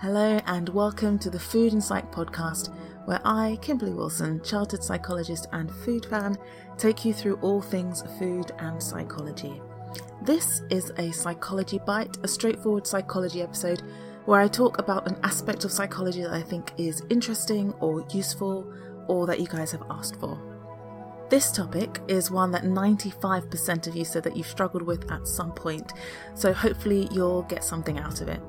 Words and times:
Hello 0.00 0.38
and 0.46 0.68
welcome 0.68 1.18
to 1.18 1.28
the 1.28 1.40
Food 1.40 1.72
and 1.72 1.82
Psych 1.82 2.12
podcast, 2.12 2.72
where 3.06 3.20
I, 3.24 3.58
Kimberly 3.60 3.92
Wilson, 3.92 4.40
chartered 4.44 4.84
psychologist 4.84 5.48
and 5.50 5.74
food 5.74 6.06
fan, 6.06 6.38
take 6.76 7.04
you 7.04 7.12
through 7.12 7.34
all 7.42 7.60
things 7.60 8.04
food 8.16 8.52
and 8.60 8.80
psychology. 8.80 9.60
This 10.22 10.62
is 10.70 10.92
a 10.98 11.10
psychology 11.10 11.80
bite, 11.84 12.16
a 12.22 12.28
straightforward 12.28 12.86
psychology 12.86 13.42
episode 13.42 13.82
where 14.24 14.40
I 14.40 14.46
talk 14.46 14.78
about 14.78 15.08
an 15.08 15.18
aspect 15.24 15.64
of 15.64 15.72
psychology 15.72 16.22
that 16.22 16.32
I 16.32 16.42
think 16.42 16.70
is 16.76 17.02
interesting 17.10 17.72
or 17.80 18.06
useful 18.12 18.72
or 19.08 19.26
that 19.26 19.40
you 19.40 19.48
guys 19.48 19.72
have 19.72 19.82
asked 19.90 20.20
for. 20.20 20.40
This 21.28 21.50
topic 21.50 21.98
is 22.06 22.30
one 22.30 22.52
that 22.52 22.62
95% 22.62 23.88
of 23.88 23.96
you 23.96 24.04
said 24.04 24.22
that 24.22 24.36
you've 24.36 24.46
struggled 24.46 24.82
with 24.82 25.10
at 25.10 25.26
some 25.26 25.50
point, 25.50 25.92
so 26.36 26.52
hopefully 26.52 27.08
you'll 27.10 27.42
get 27.42 27.64
something 27.64 27.98
out 27.98 28.20
of 28.20 28.28
it 28.28 28.40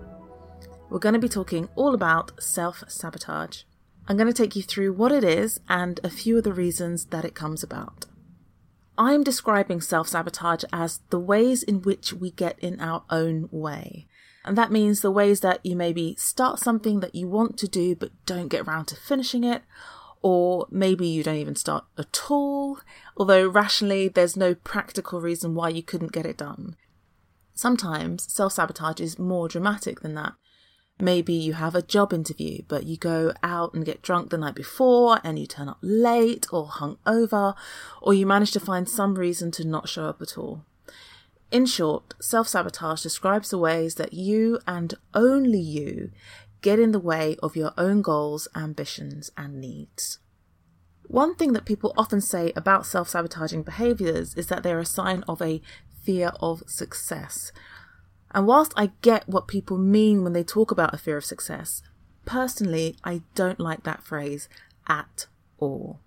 we're 0.89 0.99
going 0.99 1.13
to 1.13 1.19
be 1.19 1.29
talking 1.29 1.69
all 1.75 1.93
about 1.93 2.41
self 2.41 2.83
sabotage. 2.87 3.63
I'm 4.07 4.17
going 4.17 4.31
to 4.31 4.33
take 4.33 4.55
you 4.55 4.63
through 4.63 4.93
what 4.93 5.11
it 5.11 5.23
is 5.23 5.59
and 5.69 5.99
a 6.03 6.09
few 6.09 6.37
of 6.37 6.43
the 6.43 6.53
reasons 6.53 7.05
that 7.05 7.25
it 7.25 7.35
comes 7.35 7.61
about. 7.61 8.05
I'm 8.97 9.23
describing 9.23 9.81
self 9.81 10.07
sabotage 10.07 10.63
as 10.73 11.01
the 11.09 11.19
ways 11.19 11.63
in 11.63 11.81
which 11.83 12.13
we 12.13 12.31
get 12.31 12.57
in 12.59 12.79
our 12.79 13.03
own 13.09 13.47
way. 13.51 14.07
And 14.43 14.57
that 14.57 14.71
means 14.71 15.01
the 15.01 15.11
ways 15.11 15.41
that 15.41 15.63
you 15.63 15.75
maybe 15.75 16.15
start 16.17 16.59
something 16.59 17.01
that 17.01 17.13
you 17.13 17.27
want 17.27 17.57
to 17.59 17.67
do 17.67 17.95
but 17.95 18.11
don't 18.25 18.47
get 18.47 18.67
around 18.67 18.85
to 18.85 18.95
finishing 18.95 19.43
it, 19.43 19.61
or 20.21 20.67
maybe 20.71 21.07
you 21.07 21.23
don't 21.23 21.35
even 21.35 21.55
start 21.55 21.85
at 21.97 22.31
all, 22.31 22.79
although 23.15 23.47
rationally 23.47 24.07
there's 24.07 24.35
no 24.35 24.55
practical 24.55 25.21
reason 25.21 25.55
why 25.55 25.69
you 25.69 25.83
couldn't 25.83 26.11
get 26.11 26.25
it 26.25 26.37
done. 26.37 26.75
Sometimes 27.53 28.31
self 28.31 28.53
sabotage 28.53 28.99
is 28.99 29.19
more 29.19 29.47
dramatic 29.47 29.99
than 29.99 30.15
that. 30.15 30.33
Maybe 31.01 31.33
you 31.33 31.53
have 31.53 31.75
a 31.75 31.81
job 31.81 32.11
interview, 32.11 32.63
but 32.67 32.85
you 32.85 32.97
go 32.97 33.33
out 33.41 33.73
and 33.73 33.85
get 33.85 34.01
drunk 34.01 34.29
the 34.29 34.37
night 34.37 34.55
before 34.55 35.19
and 35.23 35.39
you 35.39 35.47
turn 35.47 35.69
up 35.69 35.77
late 35.81 36.45
or 36.51 36.67
hung 36.67 36.97
over, 37.05 37.55
or 38.01 38.13
you 38.13 38.25
manage 38.25 38.51
to 38.51 38.59
find 38.59 38.89
some 38.89 39.15
reason 39.15 39.49
to 39.51 39.65
not 39.65 39.87
show 39.87 40.05
up 40.05 40.21
at 40.21 40.37
all. 40.37 40.65
In 41.51 41.65
short, 41.65 42.13
self 42.19 42.49
sabotage 42.49 43.01
describes 43.01 43.49
the 43.49 43.57
ways 43.57 43.95
that 43.95 44.13
you 44.13 44.59
and 44.67 44.93
only 45.13 45.59
you 45.59 46.11
get 46.61 46.79
in 46.79 46.91
the 46.91 46.99
way 46.99 47.37
of 47.41 47.55
your 47.55 47.71
own 47.77 48.01
goals, 48.01 48.47
ambitions, 48.53 49.31
and 49.37 49.61
needs. 49.61 50.19
One 51.03 51.33
thing 51.33 51.53
that 51.53 51.65
people 51.65 51.93
often 51.97 52.21
say 52.21 52.51
about 52.55 52.85
self 52.85 53.09
sabotaging 53.09 53.63
behaviors 53.63 54.35
is 54.35 54.47
that 54.47 54.63
they're 54.63 54.79
a 54.79 54.85
sign 54.85 55.23
of 55.27 55.41
a 55.41 55.61
fear 56.03 56.31
of 56.39 56.61
success, 56.67 57.51
and 58.31 58.45
whilst 58.45 58.73
I 58.75 58.91
get 59.01 59.27
what 59.27 59.47
people 59.47 59.77
mean 59.77 60.23
when 60.23 60.33
they 60.33 60.43
talk 60.43 60.71
about 60.71 60.93
a 60.93 60.97
fear 60.97 61.17
of 61.17 61.25
success, 61.25 61.81
personally, 62.25 62.95
I 63.03 63.21
don't 63.35 63.59
like 63.59 63.83
that 63.83 64.03
phrase 64.03 64.47
at 64.87 65.27
all. 65.57 65.99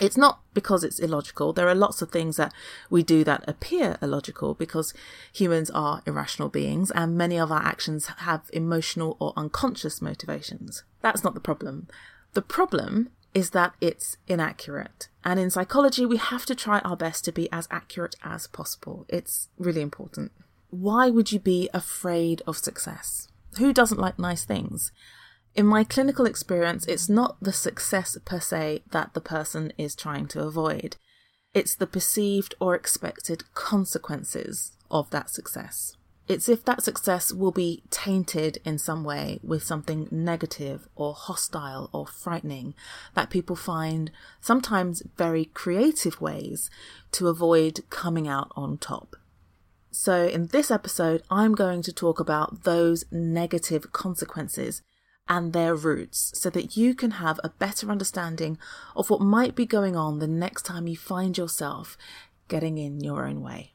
It's 0.00 0.16
not 0.16 0.40
because 0.54 0.84
it's 0.84 1.00
illogical. 1.00 1.52
There 1.52 1.68
are 1.68 1.74
lots 1.74 2.00
of 2.02 2.10
things 2.10 2.36
that 2.36 2.54
we 2.88 3.02
do 3.02 3.24
that 3.24 3.44
appear 3.48 3.98
illogical 4.00 4.54
because 4.54 4.94
humans 5.32 5.70
are 5.70 6.02
irrational 6.06 6.48
beings 6.48 6.92
and 6.92 7.18
many 7.18 7.36
of 7.36 7.50
our 7.50 7.62
actions 7.62 8.06
have 8.18 8.48
emotional 8.52 9.16
or 9.18 9.32
unconscious 9.36 10.00
motivations. 10.00 10.84
That's 11.02 11.24
not 11.24 11.34
the 11.34 11.40
problem. 11.40 11.88
The 12.34 12.42
problem 12.42 13.10
is 13.34 13.50
that 13.50 13.74
it's 13.80 14.16
inaccurate. 14.28 15.08
And 15.24 15.40
in 15.40 15.50
psychology, 15.50 16.06
we 16.06 16.16
have 16.16 16.46
to 16.46 16.54
try 16.54 16.78
our 16.80 16.96
best 16.96 17.24
to 17.24 17.32
be 17.32 17.50
as 17.50 17.66
accurate 17.70 18.14
as 18.22 18.46
possible. 18.46 19.04
It's 19.08 19.48
really 19.58 19.82
important 19.82 20.30
why 20.70 21.10
would 21.10 21.32
you 21.32 21.40
be 21.40 21.70
afraid 21.72 22.42
of 22.46 22.56
success? 22.58 23.28
Who 23.58 23.72
doesn't 23.72 24.00
like 24.00 24.18
nice 24.18 24.44
things? 24.44 24.92
In 25.54 25.66
my 25.66 25.82
clinical 25.82 26.26
experience, 26.26 26.84
it's 26.86 27.08
not 27.08 27.42
the 27.42 27.52
success 27.52 28.16
per 28.24 28.38
se 28.38 28.82
that 28.90 29.14
the 29.14 29.20
person 29.20 29.72
is 29.78 29.94
trying 29.94 30.28
to 30.28 30.44
avoid. 30.44 30.96
It's 31.54 31.74
the 31.74 31.86
perceived 31.86 32.54
or 32.60 32.74
expected 32.74 33.52
consequences 33.54 34.72
of 34.90 35.10
that 35.10 35.30
success. 35.30 35.96
It's 36.28 36.48
if 36.48 36.62
that 36.66 36.82
success 36.82 37.32
will 37.32 37.52
be 37.52 37.82
tainted 37.88 38.58
in 38.62 38.76
some 38.76 39.02
way 39.02 39.40
with 39.42 39.62
something 39.62 40.08
negative 40.10 40.86
or 40.94 41.14
hostile 41.14 41.88
or 41.90 42.06
frightening 42.06 42.74
that 43.14 43.30
people 43.30 43.56
find 43.56 44.10
sometimes 44.42 45.02
very 45.16 45.46
creative 45.46 46.20
ways 46.20 46.68
to 47.12 47.28
avoid 47.28 47.80
coming 47.88 48.28
out 48.28 48.52
on 48.54 48.76
top. 48.76 49.16
So, 50.00 50.28
in 50.28 50.46
this 50.46 50.70
episode, 50.70 51.24
I'm 51.28 51.56
going 51.56 51.82
to 51.82 51.92
talk 51.92 52.20
about 52.20 52.62
those 52.62 53.04
negative 53.10 53.90
consequences 53.90 54.80
and 55.28 55.52
their 55.52 55.74
roots 55.74 56.30
so 56.36 56.50
that 56.50 56.76
you 56.76 56.94
can 56.94 57.10
have 57.10 57.40
a 57.42 57.48
better 57.48 57.90
understanding 57.90 58.58
of 58.94 59.10
what 59.10 59.20
might 59.20 59.56
be 59.56 59.66
going 59.66 59.96
on 59.96 60.20
the 60.20 60.28
next 60.28 60.62
time 60.62 60.86
you 60.86 60.96
find 60.96 61.36
yourself 61.36 61.98
getting 62.46 62.78
in 62.78 63.00
your 63.00 63.26
own 63.26 63.42
way. 63.42 63.72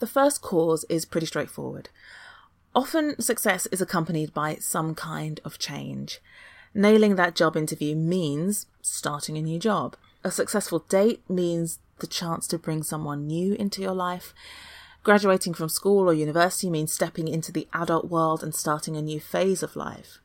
The 0.00 0.08
first 0.08 0.42
cause 0.42 0.84
is 0.88 1.04
pretty 1.04 1.28
straightforward. 1.28 1.88
Often, 2.74 3.20
success 3.20 3.66
is 3.66 3.80
accompanied 3.80 4.34
by 4.34 4.56
some 4.56 4.96
kind 4.96 5.38
of 5.44 5.60
change. 5.60 6.20
Nailing 6.74 7.14
that 7.14 7.36
job 7.36 7.56
interview 7.56 7.94
means 7.94 8.66
starting 8.82 9.38
a 9.38 9.42
new 9.42 9.60
job. 9.60 9.96
A 10.24 10.32
successful 10.32 10.80
date 10.80 11.22
means 11.30 11.78
the 12.04 12.08
chance 12.08 12.46
to 12.46 12.58
bring 12.58 12.82
someone 12.82 13.26
new 13.26 13.54
into 13.54 13.80
your 13.80 13.94
life. 13.94 14.34
Graduating 15.04 15.54
from 15.54 15.70
school 15.70 16.06
or 16.06 16.12
university 16.12 16.68
means 16.68 16.92
stepping 16.92 17.28
into 17.28 17.50
the 17.50 17.66
adult 17.72 18.10
world 18.10 18.42
and 18.42 18.54
starting 18.54 18.94
a 18.94 19.00
new 19.00 19.18
phase 19.18 19.62
of 19.62 19.74
life. 19.74 20.18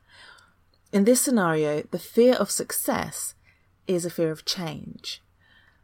In 0.92 1.04
this 1.04 1.22
scenario, 1.22 1.82
the 1.90 1.98
fear 1.98 2.34
of 2.34 2.50
success 2.50 3.34
is 3.86 4.04
a 4.04 4.10
fear 4.10 4.30
of 4.30 4.44
change. 4.44 5.22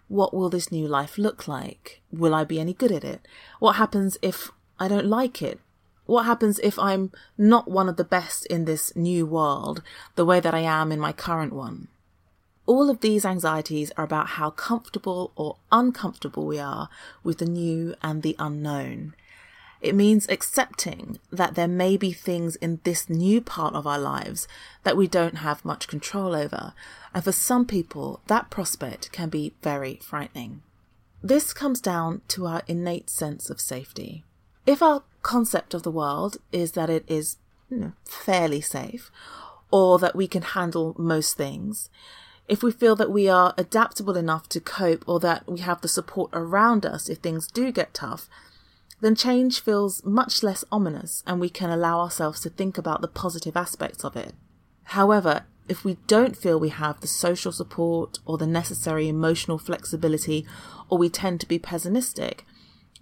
What 0.09 0.35
will 0.35 0.51
this 0.51 0.71
new 0.71 0.87
life 0.87 1.17
look 1.17 1.49
like? 1.49 2.03
Will 2.13 2.35
I 2.35 2.45
be 2.45 2.61
any 2.61 2.75
good 2.75 2.93
at 2.93 3.03
it? 3.03 3.27
What 3.59 3.77
happens 3.77 4.19
if 4.21 4.51
I 4.79 4.89
don't 4.89 5.07
like 5.07 5.41
it? 5.41 5.61
What 6.05 6.27
happens 6.27 6.59
if 6.59 6.79
I'm 6.79 7.11
not 7.39 7.71
one 7.71 7.89
of 7.89 7.97
the 7.97 8.05
best 8.05 8.45
in 8.47 8.67
this 8.67 8.95
new 8.95 9.25
world, 9.25 9.83
the 10.15 10.27
way 10.27 10.41
that 10.41 10.55
I 10.55 10.61
am 10.61 10.93
in 10.93 11.01
my 11.01 11.13
current 11.13 11.55
one? 11.55 11.89
All 12.67 12.91
of 12.91 13.01
these 13.01 13.25
anxieties 13.25 13.93
are 13.97 14.05
about 14.05 14.31
how 14.31 14.51
comfortable 14.51 15.33
or 15.37 15.57
uncomfortable 15.71 16.45
we 16.45 16.59
are 16.59 16.89
with 17.23 17.39
the 17.39 17.47
new 17.47 17.95
and 18.03 18.23
the 18.23 18.37
unknown. 18.39 19.15
It 19.81 19.95
means 19.95 20.27
accepting 20.29 21.21
that 21.31 21.55
there 21.55 21.69
may 21.69 21.97
be 21.97 22.13
things 22.13 22.57
in 22.57 22.81
this 22.83 23.09
new 23.09 23.41
part 23.41 23.75
of 23.75 23.87
our 23.87 23.99
lives 23.99 24.49
that 24.83 24.97
we 24.97 25.07
don't 25.07 25.37
have 25.37 25.65
much 25.65 25.87
control 25.87 26.35
over, 26.35 26.73
and 27.15 27.23
for 27.23 27.33
some 27.33 27.67
people, 27.67 28.21
that 28.27 28.51
prospect 28.51 29.13
can 29.13 29.29
be 29.29 29.55
very 29.63 30.01
frightening. 30.03 30.63
This 31.23 31.53
comes 31.53 31.81
down 31.81 32.23
to 32.29 32.47
our 32.47 32.63
innate 32.67 33.11
sense 33.11 33.49
of 33.49 33.61
safety. 33.61 34.25
If 34.67 34.83
our 34.83 35.05
concept 35.23 35.75
of 35.75 35.83
the 35.83 35.91
world 35.91 36.39
is 36.53 36.73
that 36.73 36.91
it 36.91 37.05
is 37.07 37.37
you 37.71 37.77
know, 37.79 37.93
fairly 38.05 38.61
safe, 38.61 39.11
or 39.71 39.99
that 39.99 40.17
we 40.17 40.27
can 40.27 40.43
handle 40.43 40.95
most 40.99 41.37
things, 41.37 41.91
if 42.49 42.63
we 42.63 42.71
feel 42.71 42.95
that 42.97 43.11
we 43.11 43.29
are 43.29 43.55
adaptable 43.59 44.17
enough 44.17 44.49
to 44.51 44.61
cope 44.61 45.05
or 45.07 45.19
that 45.21 45.49
we 45.49 45.61
have 45.61 45.81
the 45.81 45.89
support 45.89 46.31
around 46.33 46.87
us 46.87 47.09
if 47.09 47.19
things 47.19 47.49
do 47.49 47.73
get 47.73 47.95
tough, 47.95 48.29
then 49.01 49.15
change 49.15 49.61
feels 49.61 50.05
much 50.05 50.43
less 50.43 50.65
ominous 50.71 51.23
and 51.27 51.41
we 51.41 51.49
can 51.49 51.71
allow 51.71 52.01
ourselves 52.01 52.41
to 52.41 52.51
think 52.51 52.79
about 52.79 53.01
the 53.01 53.09
positive 53.09 53.57
aspects 53.57 54.05
of 54.05 54.17
it. 54.17 54.33
However, 54.85 55.45
if 55.69 55.85
we 55.85 55.99
don't 56.07 56.37
feel 56.37 56.61
we 56.61 56.69
have 56.69 57.01
the 57.01 57.09
social 57.09 57.51
support 57.51 58.21
or 58.25 58.39
the 58.39 58.47
necessary 58.47 59.09
emotional 59.09 59.59
flexibility, 59.59 60.47
or 60.89 60.97
we 60.97 61.09
tend 61.09 61.41
to 61.41 61.49
be 61.49 61.59
pessimistic, 61.59 62.45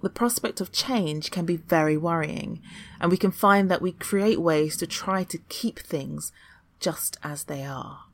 the 0.02 0.08
prospect 0.08 0.60
of 0.60 0.72
change 0.72 1.30
can 1.30 1.44
be 1.44 1.56
very 1.56 1.96
worrying, 1.96 2.60
and 3.00 3.10
we 3.10 3.16
can 3.18 3.30
find 3.30 3.70
that 3.70 3.82
we 3.82 3.92
create 3.92 4.40
ways 4.40 4.76
to 4.78 4.86
try 4.86 5.24
to 5.24 5.38
keep 5.48 5.78
things 5.78 6.32
just 6.80 7.18
as 7.22 7.44
they 7.44 7.64
are. 7.64 8.04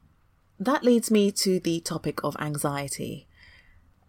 That 0.60 0.84
leads 0.84 1.10
me 1.10 1.32
to 1.32 1.58
the 1.58 1.80
topic 1.80 2.22
of 2.22 2.36
anxiety. 2.38 3.26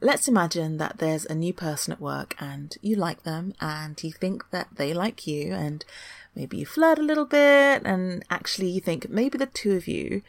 Let's 0.02 0.28
imagine 0.28 0.76
that 0.78 0.98
there's 0.98 1.26
a 1.26 1.34
new 1.34 1.54
person 1.54 1.94
at 1.94 2.02
work 2.02 2.36
and 2.40 2.76
you 2.82 2.98
like 2.98 3.24
them 3.24 3.54
and 3.62 4.04
you 4.04 4.12
think 4.12 4.50
that 4.52 4.68
they 4.76 4.94
like 4.94 5.26
you 5.26 5.54
and 5.54 5.86
maybe 6.36 6.58
you 6.58 6.66
flirt 6.66 7.00
a 7.00 7.04
little 7.04 7.24
bit 7.24 7.84
and 7.86 8.26
actually 8.30 8.68
you 8.68 8.82
think 8.82 9.10
maybe 9.10 9.38
the 9.38 9.46
two 9.46 9.78
of 9.78 9.88
you 9.88 10.24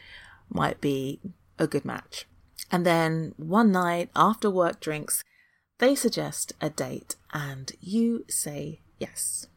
might 0.49 0.79
be 0.79 1.19
a 1.59 1.67
good 1.67 1.83
match. 1.83 2.25
And 2.71 2.85
then 2.85 3.33
one 3.35 3.73
night 3.73 4.09
after 4.15 4.49
work 4.49 4.79
drinks, 4.79 5.25
they 5.79 5.93
suggest 5.93 6.53
a 6.61 6.69
date 6.69 7.17
and 7.33 7.73
you 7.81 8.23
say 8.29 8.79
yes. 8.97 9.47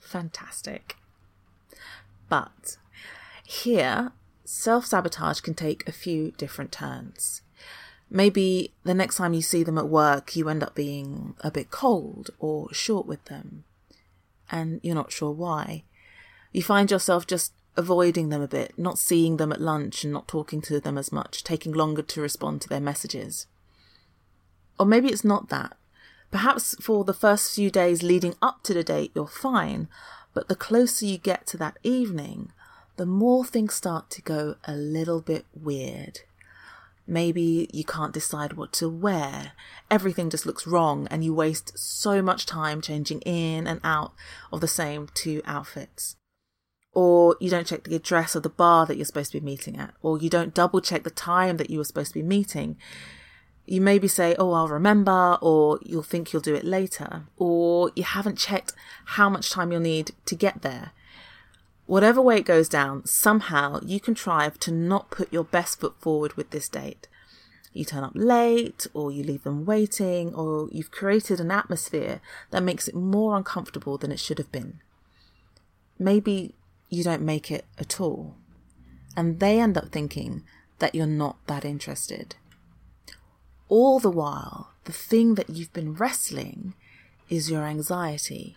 Fantastic. 0.00 0.96
But 2.30 2.78
here, 3.44 4.12
self 4.52 4.84
sabotage 4.84 5.40
can 5.40 5.54
take 5.54 5.88
a 5.88 5.92
few 5.92 6.30
different 6.32 6.70
turns. 6.70 7.40
Maybe 8.10 8.74
the 8.84 8.92
next 8.92 9.16
time 9.16 9.32
you 9.32 9.40
see 9.40 9.62
them 9.62 9.78
at 9.78 9.88
work, 9.88 10.36
you 10.36 10.48
end 10.48 10.62
up 10.62 10.74
being 10.74 11.34
a 11.40 11.50
bit 11.50 11.70
cold 11.70 12.30
or 12.38 12.72
short 12.72 13.06
with 13.06 13.24
them, 13.24 13.64
and 14.50 14.78
you're 14.82 14.94
not 14.94 15.10
sure 15.10 15.30
why. 15.30 15.84
You 16.52 16.62
find 16.62 16.90
yourself 16.90 17.26
just 17.26 17.54
avoiding 17.78 18.28
them 18.28 18.42
a 18.42 18.48
bit, 18.48 18.74
not 18.76 18.98
seeing 18.98 19.38
them 19.38 19.52
at 19.52 19.60
lunch 19.60 20.04
and 20.04 20.12
not 20.12 20.28
talking 20.28 20.60
to 20.62 20.78
them 20.78 20.98
as 20.98 21.10
much, 21.10 21.42
taking 21.42 21.72
longer 21.72 22.02
to 22.02 22.20
respond 22.20 22.60
to 22.60 22.68
their 22.68 22.80
messages. 22.80 23.46
Or 24.78 24.84
maybe 24.84 25.08
it's 25.08 25.24
not 25.24 25.48
that. 25.48 25.78
Perhaps 26.30 26.76
for 26.78 27.04
the 27.04 27.14
first 27.14 27.54
few 27.54 27.70
days 27.70 28.02
leading 28.02 28.34
up 28.42 28.62
to 28.64 28.74
the 28.74 28.84
date, 28.84 29.12
you're 29.14 29.26
fine, 29.26 29.88
but 30.34 30.48
the 30.48 30.56
closer 30.56 31.06
you 31.06 31.16
get 31.16 31.46
to 31.46 31.56
that 31.56 31.78
evening, 31.82 32.52
the 32.96 33.06
more 33.06 33.44
things 33.44 33.74
start 33.74 34.10
to 34.10 34.22
go 34.22 34.56
a 34.64 34.74
little 34.74 35.20
bit 35.20 35.46
weird. 35.54 36.20
Maybe 37.06 37.68
you 37.72 37.84
can't 37.84 38.12
decide 38.12 38.52
what 38.52 38.72
to 38.74 38.88
wear. 38.88 39.52
Everything 39.90 40.30
just 40.30 40.46
looks 40.46 40.66
wrong, 40.66 41.08
and 41.10 41.24
you 41.24 41.34
waste 41.34 41.76
so 41.76 42.22
much 42.22 42.46
time 42.46 42.80
changing 42.80 43.20
in 43.22 43.66
and 43.66 43.80
out 43.82 44.12
of 44.52 44.60
the 44.60 44.68
same 44.68 45.08
two 45.12 45.42
outfits. 45.44 46.16
Or 46.92 47.36
you 47.40 47.50
don't 47.50 47.66
check 47.66 47.84
the 47.84 47.96
address 47.96 48.34
of 48.34 48.42
the 48.42 48.50
bar 48.50 48.86
that 48.86 48.96
you're 48.96 49.06
supposed 49.06 49.32
to 49.32 49.40
be 49.40 49.44
meeting 49.44 49.78
at, 49.78 49.94
or 50.02 50.18
you 50.18 50.30
don't 50.30 50.54
double 50.54 50.80
check 50.80 51.02
the 51.02 51.10
time 51.10 51.56
that 51.56 51.70
you 51.70 51.78
were 51.78 51.84
supposed 51.84 52.12
to 52.12 52.18
be 52.20 52.22
meeting. 52.22 52.76
You 53.66 53.80
maybe 53.80 54.08
say, 54.08 54.36
Oh, 54.38 54.52
I'll 54.52 54.68
remember, 54.68 55.38
or 55.40 55.80
you'll 55.82 56.02
think 56.02 56.32
you'll 56.32 56.42
do 56.42 56.54
it 56.54 56.64
later, 56.64 57.24
or 57.36 57.90
you 57.96 58.04
haven't 58.04 58.38
checked 58.38 58.74
how 59.06 59.28
much 59.28 59.50
time 59.50 59.72
you'll 59.72 59.80
need 59.80 60.12
to 60.26 60.36
get 60.36 60.62
there. 60.62 60.92
Whatever 61.92 62.22
way 62.22 62.38
it 62.38 62.46
goes 62.46 62.70
down, 62.70 63.04
somehow 63.04 63.78
you 63.84 64.00
contrive 64.00 64.58
to 64.60 64.70
not 64.72 65.10
put 65.10 65.30
your 65.30 65.44
best 65.44 65.78
foot 65.78 65.94
forward 66.00 66.32
with 66.38 66.48
this 66.48 66.66
date. 66.66 67.06
You 67.74 67.84
turn 67.84 68.02
up 68.02 68.12
late, 68.14 68.86
or 68.94 69.12
you 69.12 69.22
leave 69.22 69.42
them 69.42 69.66
waiting, 69.66 70.34
or 70.34 70.70
you've 70.72 70.90
created 70.90 71.38
an 71.38 71.50
atmosphere 71.50 72.22
that 72.50 72.62
makes 72.62 72.88
it 72.88 72.94
more 72.94 73.36
uncomfortable 73.36 73.98
than 73.98 74.10
it 74.10 74.18
should 74.18 74.38
have 74.38 74.50
been. 74.50 74.80
Maybe 75.98 76.54
you 76.88 77.04
don't 77.04 77.20
make 77.20 77.50
it 77.50 77.66
at 77.76 78.00
all, 78.00 78.36
and 79.14 79.38
they 79.38 79.60
end 79.60 79.76
up 79.76 79.90
thinking 79.92 80.44
that 80.78 80.94
you're 80.94 81.06
not 81.06 81.46
that 81.46 81.62
interested. 81.62 82.36
All 83.68 84.00
the 84.00 84.08
while, 84.08 84.70
the 84.84 84.92
thing 84.92 85.34
that 85.34 85.50
you've 85.50 85.74
been 85.74 85.92
wrestling 85.92 86.72
is 87.28 87.50
your 87.50 87.64
anxiety 87.64 88.56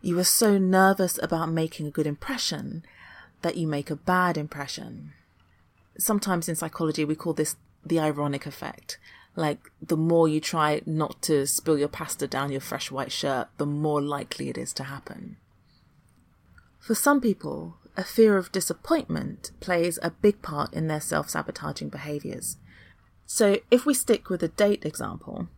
you 0.00 0.18
are 0.18 0.24
so 0.24 0.58
nervous 0.58 1.18
about 1.22 1.50
making 1.50 1.86
a 1.86 1.90
good 1.90 2.06
impression 2.06 2.84
that 3.42 3.56
you 3.56 3.66
make 3.66 3.90
a 3.90 3.96
bad 3.96 4.36
impression. 4.36 5.12
Sometimes 5.98 6.48
in 6.48 6.56
psychology, 6.56 7.04
we 7.04 7.14
call 7.14 7.32
this 7.32 7.56
the 7.84 7.98
ironic 7.98 8.46
effect. 8.46 8.98
Like, 9.36 9.70
the 9.80 9.96
more 9.96 10.28
you 10.28 10.40
try 10.40 10.80
not 10.84 11.22
to 11.22 11.46
spill 11.46 11.78
your 11.78 11.88
pasta 11.88 12.26
down 12.26 12.50
your 12.50 12.60
fresh 12.60 12.90
white 12.90 13.12
shirt, 13.12 13.48
the 13.56 13.66
more 13.66 14.02
likely 14.02 14.48
it 14.48 14.58
is 14.58 14.72
to 14.74 14.84
happen. 14.84 15.36
For 16.80 16.94
some 16.94 17.20
people, 17.20 17.76
a 17.96 18.04
fear 18.04 18.36
of 18.36 18.52
disappointment 18.52 19.50
plays 19.60 19.98
a 20.02 20.10
big 20.10 20.42
part 20.42 20.72
in 20.72 20.88
their 20.88 21.00
self 21.00 21.28
sabotaging 21.28 21.88
behaviours. 21.88 22.56
So, 23.26 23.58
if 23.70 23.84
we 23.84 23.94
stick 23.94 24.30
with 24.30 24.40
the 24.40 24.48
date 24.48 24.84
example, 24.84 25.48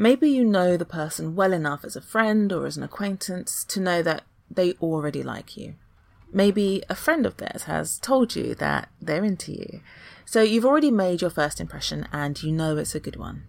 Maybe 0.00 0.30
you 0.30 0.44
know 0.44 0.76
the 0.76 0.84
person 0.84 1.34
well 1.34 1.52
enough 1.52 1.84
as 1.84 1.96
a 1.96 2.00
friend 2.00 2.52
or 2.52 2.66
as 2.66 2.76
an 2.76 2.84
acquaintance 2.84 3.64
to 3.64 3.80
know 3.80 4.00
that 4.02 4.22
they 4.48 4.74
already 4.74 5.24
like 5.24 5.56
you. 5.56 5.74
Maybe 6.32 6.84
a 6.88 6.94
friend 6.94 7.26
of 7.26 7.38
theirs 7.38 7.64
has 7.64 7.98
told 7.98 8.36
you 8.36 8.54
that 8.54 8.90
they're 9.02 9.24
into 9.24 9.50
you. 9.50 9.80
So 10.24 10.40
you've 10.40 10.64
already 10.64 10.92
made 10.92 11.20
your 11.20 11.30
first 11.30 11.60
impression 11.60 12.06
and 12.12 12.40
you 12.40 12.52
know 12.52 12.76
it's 12.76 12.94
a 12.94 13.00
good 13.00 13.16
one. 13.16 13.48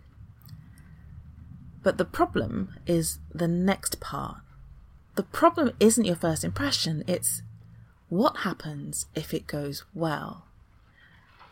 But 1.84 2.00
the 2.00 2.06
problem 2.06 2.74
is 2.88 3.20
the 3.32 3.48
next 3.48 4.00
part. 4.00 4.38
The 5.18 5.24
problem 5.24 5.74
isn't 5.80 6.06
your 6.06 6.16
first 6.16 6.44
impression, 6.44 7.04
it's 7.06 7.44
what 8.08 8.38
happens 8.38 9.06
if 9.14 9.36
it 9.36 9.46
goes 9.46 9.84
well? 9.94 10.46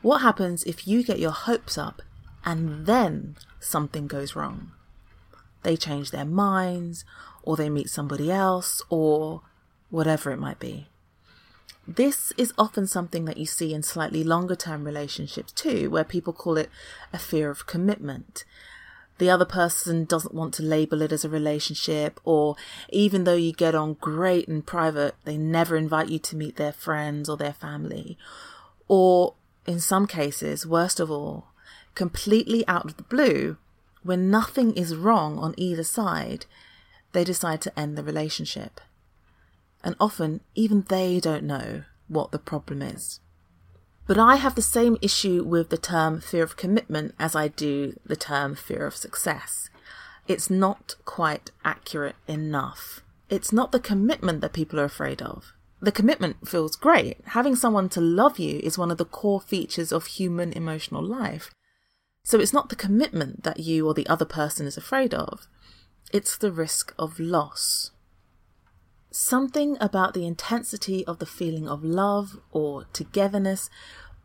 What 0.01 0.23
happens 0.23 0.63
if 0.63 0.87
you 0.87 1.03
get 1.03 1.19
your 1.19 1.31
hopes 1.31 1.77
up 1.77 2.01
and 2.43 2.87
then 2.87 3.35
something 3.59 4.07
goes 4.07 4.35
wrong? 4.35 4.71
They 5.63 5.75
change 5.75 6.11
their 6.11 6.25
minds, 6.25 7.05
or 7.43 7.55
they 7.55 7.69
meet 7.69 7.89
somebody 7.89 8.31
else, 8.31 8.81
or 8.89 9.41
whatever 9.89 10.31
it 10.31 10.37
might 10.37 10.59
be. 10.59 10.87
This 11.87 12.33
is 12.37 12.53
often 12.57 12.85
something 12.85 13.23
that 13.25 13.37
you 13.37 13.45
see 13.45 13.73
in 13.73 13.81
slightly 13.81 14.23
longer 14.23 14.55
term 14.55 14.83
relationships 14.83 15.53
too, 15.53 15.89
where 15.89 16.03
people 16.03 16.33
call 16.33 16.57
it 16.57 16.69
a 17.13 17.17
fear 17.17 17.49
of 17.49 17.65
commitment. 17.65 18.43
The 19.19 19.29
other 19.29 19.45
person 19.45 20.03
doesn't 20.05 20.33
want 20.33 20.53
to 20.55 20.63
label 20.63 21.01
it 21.01 21.11
as 21.11 21.23
a 21.23 21.29
relationship, 21.29 22.19
or 22.23 22.55
even 22.89 23.23
though 23.23 23.35
you 23.35 23.53
get 23.53 23.73
on 23.73 23.93
great 23.95 24.47
in 24.49 24.61
private, 24.61 25.15
they 25.23 25.37
never 25.37 25.75
invite 25.75 26.09
you 26.09 26.19
to 26.19 26.35
meet 26.35 26.57
their 26.57 26.73
friends 26.73 27.29
or 27.29 27.37
their 27.37 27.53
family. 27.53 28.17
Or, 28.87 29.33
in 29.65 29.79
some 29.79 30.07
cases, 30.07 30.67
worst 30.67 30.99
of 30.99 31.09
all, 31.09 31.47
completely 31.95 32.67
out 32.67 32.85
of 32.85 32.97
the 32.97 33.03
blue, 33.03 33.57
when 34.07 34.31
nothing 34.31 34.73
is 34.73 34.95
wrong 34.95 35.37
on 35.37 35.53
either 35.57 35.83
side, 35.83 36.45
they 37.11 37.25
decide 37.25 37.59
to 37.59 37.77
end 37.77 37.97
the 37.97 38.03
relationship. 38.03 38.79
And 39.83 39.97
often, 39.99 40.39
even 40.55 40.85
they 40.87 41.19
don't 41.19 41.43
know 41.43 41.83
what 42.07 42.31
the 42.31 42.39
problem 42.39 42.81
is. 42.81 43.19
But 44.07 44.17
I 44.17 44.37
have 44.37 44.55
the 44.55 44.61
same 44.61 44.97
issue 45.01 45.43
with 45.43 45.69
the 45.69 45.77
term 45.77 46.21
fear 46.21 46.43
of 46.43 46.55
commitment 46.55 47.15
as 47.19 47.35
I 47.35 47.49
do 47.49 47.99
the 48.05 48.15
term 48.15 48.55
fear 48.55 48.87
of 48.87 48.95
success. 48.95 49.69
It's 50.25 50.49
not 50.49 50.95
quite 51.03 51.51
accurate 51.65 52.15
enough. 52.29 53.01
It's 53.29 53.51
not 53.51 53.73
the 53.73 53.87
commitment 53.91 54.39
that 54.39 54.53
people 54.53 54.79
are 54.79 54.85
afraid 54.85 55.21
of. 55.21 55.51
The 55.81 55.91
commitment 55.91 56.47
feels 56.47 56.77
great. 56.77 57.17
Having 57.25 57.57
someone 57.57 57.89
to 57.89 57.99
love 57.99 58.39
you 58.39 58.61
is 58.63 58.77
one 58.77 58.89
of 58.89 58.97
the 58.97 59.03
core 59.03 59.41
features 59.41 59.91
of 59.91 60.05
human 60.05 60.53
emotional 60.53 61.03
life. 61.03 61.51
So 62.27 62.41
it's 62.41 62.51
not 62.51 62.67
the 62.67 62.75
commitment 62.75 63.43
that 63.43 63.61
you 63.61 63.87
or 63.87 63.93
the 63.93 64.05
other 64.07 64.25
person 64.25 64.67
is 64.67 64.75
afraid 64.75 65.13
of, 65.13 65.47
it's 66.11 66.37
the 66.37 66.51
risk 66.51 66.93
of 66.99 67.21
loss. 67.21 67.91
Something 69.09 69.77
about 69.79 70.13
the 70.13 70.27
intensity 70.27 71.07
of 71.07 71.19
the 71.19 71.25
feeling 71.25 71.69
of 71.69 71.85
love 71.85 72.37
or 72.51 72.83
togetherness 72.91 73.69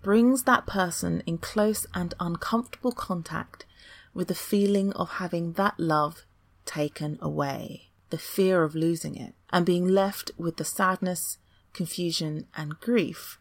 brings 0.03 0.43
that 0.43 0.67
person 0.67 1.23
in 1.27 1.39
close 1.39 1.87
and 1.95 2.13
uncomfortable 2.19 2.91
contact 2.91 3.67
with 4.13 4.27
the 4.27 4.35
feeling 4.35 4.93
of 4.95 5.09
having 5.21 5.53
that 5.53 5.79
love 5.79 6.27
taken 6.67 7.21
away, 7.23 7.93
the 8.11 8.19
fear 8.19 8.65
of 8.65 8.75
losing 8.75 9.15
it, 9.15 9.37
and 9.51 9.65
being 9.65 9.87
left 9.87 10.33
with 10.37 10.57
the 10.57 10.65
sadness, 10.65 11.39
confusion, 11.73 12.49
and 12.57 12.81
grief 12.81 13.39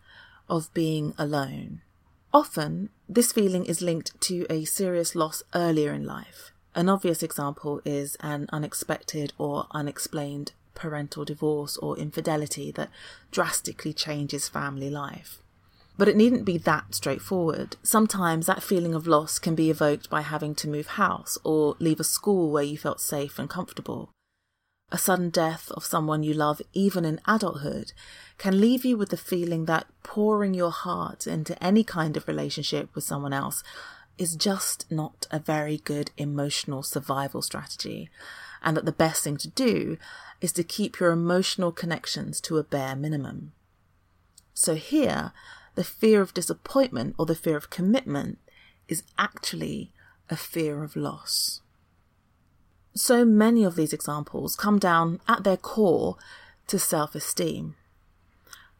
of 0.47 0.71
being 0.75 1.15
alone. 1.17 1.81
Often, 2.33 2.89
this 3.09 3.33
feeling 3.33 3.65
is 3.65 3.81
linked 3.81 4.19
to 4.21 4.45
a 4.49 4.63
serious 4.63 5.15
loss 5.15 5.43
earlier 5.53 5.91
in 5.91 6.05
life. 6.05 6.51
An 6.73 6.87
obvious 6.87 7.21
example 7.21 7.81
is 7.83 8.15
an 8.21 8.47
unexpected 8.53 9.33
or 9.37 9.67
unexplained 9.71 10.53
parental 10.73 11.25
divorce 11.25 11.75
or 11.77 11.97
infidelity 11.97 12.71
that 12.71 12.89
drastically 13.31 13.91
changes 13.91 14.47
family 14.47 14.89
life. 14.89 15.39
But 15.97 16.07
it 16.07 16.15
needn't 16.15 16.45
be 16.45 16.57
that 16.59 16.95
straightforward. 16.95 17.75
Sometimes 17.83 18.45
that 18.45 18.63
feeling 18.63 18.95
of 18.95 19.05
loss 19.05 19.37
can 19.37 19.53
be 19.53 19.69
evoked 19.69 20.09
by 20.09 20.21
having 20.21 20.55
to 20.55 20.69
move 20.69 20.87
house 20.87 21.37
or 21.43 21.75
leave 21.79 21.99
a 21.99 22.05
school 22.05 22.49
where 22.49 22.63
you 22.63 22.77
felt 22.77 23.01
safe 23.01 23.37
and 23.37 23.49
comfortable. 23.49 24.09
a 24.93 24.97
sudden 24.97 25.29
death 25.29 25.71
of 25.71 25.85
someone 25.85 26.21
you 26.21 26.33
love, 26.33 26.61
even 26.73 27.05
in 27.05 27.21
adulthood, 27.25 27.93
can 28.41 28.59
leave 28.59 28.83
you 28.83 28.97
with 28.97 29.09
the 29.09 29.17
feeling 29.17 29.65
that 29.65 29.85
pouring 30.01 30.55
your 30.55 30.71
heart 30.71 31.27
into 31.27 31.63
any 31.63 31.83
kind 31.83 32.17
of 32.17 32.27
relationship 32.27 32.89
with 32.95 33.03
someone 33.03 33.33
else 33.33 33.61
is 34.17 34.35
just 34.35 34.91
not 34.91 35.27
a 35.29 35.37
very 35.37 35.77
good 35.77 36.09
emotional 36.17 36.81
survival 36.81 37.43
strategy, 37.43 38.09
and 38.63 38.75
that 38.75 38.85
the 38.85 38.91
best 38.91 39.23
thing 39.23 39.37
to 39.37 39.47
do 39.47 39.95
is 40.41 40.51
to 40.51 40.63
keep 40.63 40.99
your 40.99 41.11
emotional 41.11 41.71
connections 41.71 42.41
to 42.41 42.57
a 42.57 42.63
bare 42.63 42.95
minimum. 42.95 43.51
So 44.55 44.73
here, 44.73 45.33
the 45.75 45.83
fear 45.83 46.19
of 46.19 46.33
disappointment 46.33 47.13
or 47.19 47.27
the 47.27 47.35
fear 47.35 47.57
of 47.57 47.69
commitment 47.69 48.39
is 48.87 49.03
actually 49.19 49.93
a 50.31 50.35
fear 50.35 50.83
of 50.83 50.95
loss. 50.95 51.61
So 52.95 53.23
many 53.23 53.63
of 53.63 53.75
these 53.75 53.93
examples 53.93 54.55
come 54.55 54.79
down 54.79 55.19
at 55.27 55.43
their 55.43 55.57
core 55.57 56.17
to 56.65 56.79
self 56.79 57.13
esteem. 57.13 57.75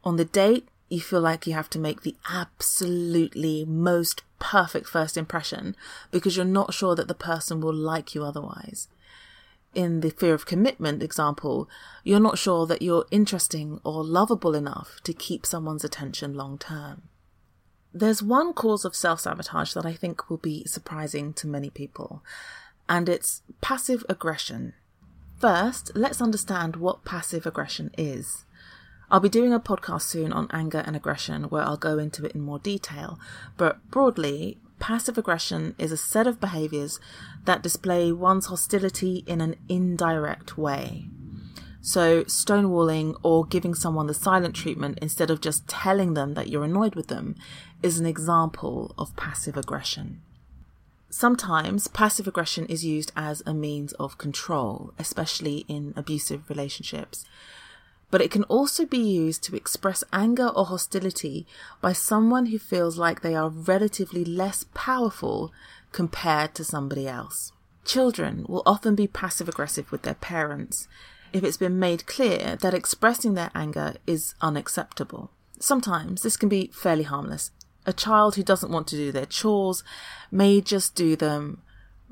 On 0.04 0.16
the 0.16 0.26
date, 0.26 0.68
you 0.90 1.00
feel 1.00 1.22
like 1.22 1.48
you 1.48 1.54
have 1.54 1.70
to 1.72 1.80
make 1.80 2.02
the 2.02 2.16
absolutely 2.30 3.64
most 3.66 4.24
perfect 4.40 4.88
first 4.88 5.16
impression 5.16 5.76
because 6.12 6.36
you're 6.36 6.46
not 6.46 6.74
sure 6.74 6.96
that 6.96 7.08
the 7.08 7.14
person 7.16 7.62
will 7.62 7.74
like 7.74 8.14
you 8.14 8.24
otherwise. 8.24 8.88
In 9.74 10.02
the 10.02 10.10
fear 10.10 10.34
of 10.34 10.46
commitment 10.46 11.02
example, 11.02 11.70
you're 12.04 12.20
not 12.20 12.38
sure 12.38 12.66
that 12.66 12.82
you're 12.82 13.06
interesting 13.10 13.80
or 13.86 14.04
lovable 14.04 14.54
enough 14.54 15.00
to 15.04 15.14
keep 15.14 15.46
someone's 15.46 15.86
attention 15.86 16.34
long 16.34 16.58
term. 16.58 17.04
There's 17.94 18.22
one 18.22 18.54
cause 18.54 18.84
of 18.84 18.96
self 18.96 19.22
sabotage 19.22 19.74
that 19.74 19.86
I 19.86 19.94
think 19.94 20.30
will 20.30 20.38
be 20.38 20.66
surprising 20.66 21.34
to 21.34 21.48
many 21.48 21.70
people, 21.70 22.22
and 22.90 23.08
it's 23.08 23.44
passive 23.62 24.04
aggression. 24.10 24.74
First, 25.40 25.92
let's 25.96 26.22
understand 26.22 26.76
what 26.76 27.06
passive 27.06 27.46
aggression 27.46 27.92
is. 27.98 28.46
I'll 29.12 29.20
be 29.20 29.28
doing 29.28 29.54
a 29.54 29.60
podcast 29.60 30.04
soon 30.04 30.32
on 30.32 30.48
anger 30.52 30.82
and 30.88 30.96
aggression 30.96 31.44
where 31.50 31.64
I'll 31.64 31.76
go 31.76 32.00
into 32.00 32.24
it 32.24 32.32
in 32.32 32.40
more 32.40 32.60
detail, 32.60 33.20
but 33.58 33.86
broadly, 33.92 34.58
passive 34.80 35.18
aggression 35.18 35.76
is 35.78 35.92
a 35.92 35.98
set 35.98 36.28
of 36.28 36.40
behaviors 36.40 36.98
that 37.44 37.62
display 37.62 38.14
one's 38.14 38.46
hostility 38.46 39.26
in 39.28 39.42
an 39.42 39.58
indirect 39.68 40.58
way. 40.58 41.10
So, 41.82 42.24
stonewalling 42.24 43.20
or 43.22 43.46
giving 43.46 43.76
someone 43.76 44.08
the 44.08 44.14
silent 44.14 44.56
treatment 44.56 45.00
instead 45.02 45.30
of 45.30 45.42
just 45.42 45.68
telling 45.68 46.14
them 46.14 46.36
that 46.36 46.48
you're 46.48 46.64
annoyed 46.64 46.96
with 46.96 47.08
them 47.08 47.36
is 47.84 48.00
an 48.00 48.06
example 48.06 48.96
of 48.98 49.18
passive 49.18 49.58
aggression. 49.58 50.22
Sometimes 51.10 51.90
passive 51.90 52.28
aggression 52.28 52.66
is 52.68 52.86
used 52.86 53.12
as 53.18 53.44
a 53.46 53.54
means 53.54 53.92
of 53.94 54.18
control, 54.18 54.94
especially 54.98 55.66
in 55.68 55.94
abusive 55.98 56.50
relationships. 56.50 57.26
But 58.12 58.22
it 58.22 58.30
can 58.30 58.44
also 58.44 58.86
be 58.86 59.00
used 59.00 59.44
to 59.46 59.56
express 59.56 60.04
anger 60.14 60.50
or 60.50 60.66
hostility 60.66 61.48
by 61.82 61.94
someone 61.94 62.48
who 62.48 62.60
feels 62.60 62.98
like 62.98 63.22
they 63.22 63.34
are 63.34 63.50
relatively 63.50 64.24
less 64.24 64.66
powerful 64.74 65.52
compared 65.92 66.54
to 66.56 66.64
somebody 66.64 67.08
else. 67.08 67.52
Children 67.86 68.46
will 68.48 68.64
often 68.66 68.94
be 68.94 69.08
passive 69.08 69.50
aggressive 69.50 69.92
with 69.92 70.04
their 70.04 70.14
parents 70.16 70.88
if 71.34 71.44
it's 71.44 71.58
been 71.58 71.80
made 71.80 72.06
clear 72.06 72.58
that 72.58 72.74
expressing 72.74 73.34
their 73.34 73.52
anger 73.56 73.96
is 74.06 74.36
unacceptable. 74.42 75.32
Sometimes 75.60 76.22
this 76.22 76.38
can 76.38 76.50
be 76.50 76.70
fairly 76.74 77.04
harmless, 77.04 77.52
a 77.86 77.94
child 77.94 78.36
who 78.36 78.44
doesn't 78.44 78.72
want 78.72 78.88
to 78.88 78.96
do 78.96 79.12
their 79.12 79.26
chores 79.26 79.84
may 80.32 80.62
just 80.62 80.96
do 80.96 81.16
them 81.16 81.62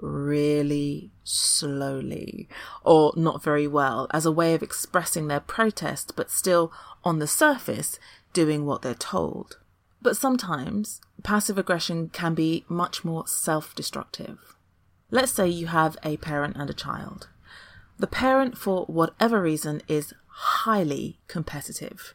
really 0.01 1.11
slowly 1.23 2.47
or 2.83 3.13
not 3.15 3.43
very 3.43 3.67
well 3.67 4.07
as 4.11 4.25
a 4.25 4.31
way 4.31 4.53
of 4.53 4.63
expressing 4.63 5.27
their 5.27 5.39
protest, 5.39 6.13
but 6.15 6.31
still 6.31 6.71
on 7.03 7.19
the 7.19 7.27
surface 7.27 7.99
doing 8.33 8.65
what 8.65 8.81
they're 8.81 8.93
told. 8.93 9.57
But 10.01 10.17
sometimes 10.17 11.01
passive 11.23 11.57
aggression 11.57 12.09
can 12.09 12.33
be 12.33 12.65
much 12.69 13.03
more 13.03 13.27
self 13.27 13.75
destructive. 13.75 14.55
Let's 15.11 15.31
say 15.31 15.47
you 15.47 15.67
have 15.67 15.97
a 16.03 16.17
parent 16.17 16.55
and 16.55 16.69
a 16.69 16.73
child. 16.73 17.27
The 17.97 18.07
parent, 18.07 18.57
for 18.57 18.85
whatever 18.85 19.41
reason, 19.41 19.81
is 19.87 20.13
highly 20.27 21.19
competitive. 21.27 22.13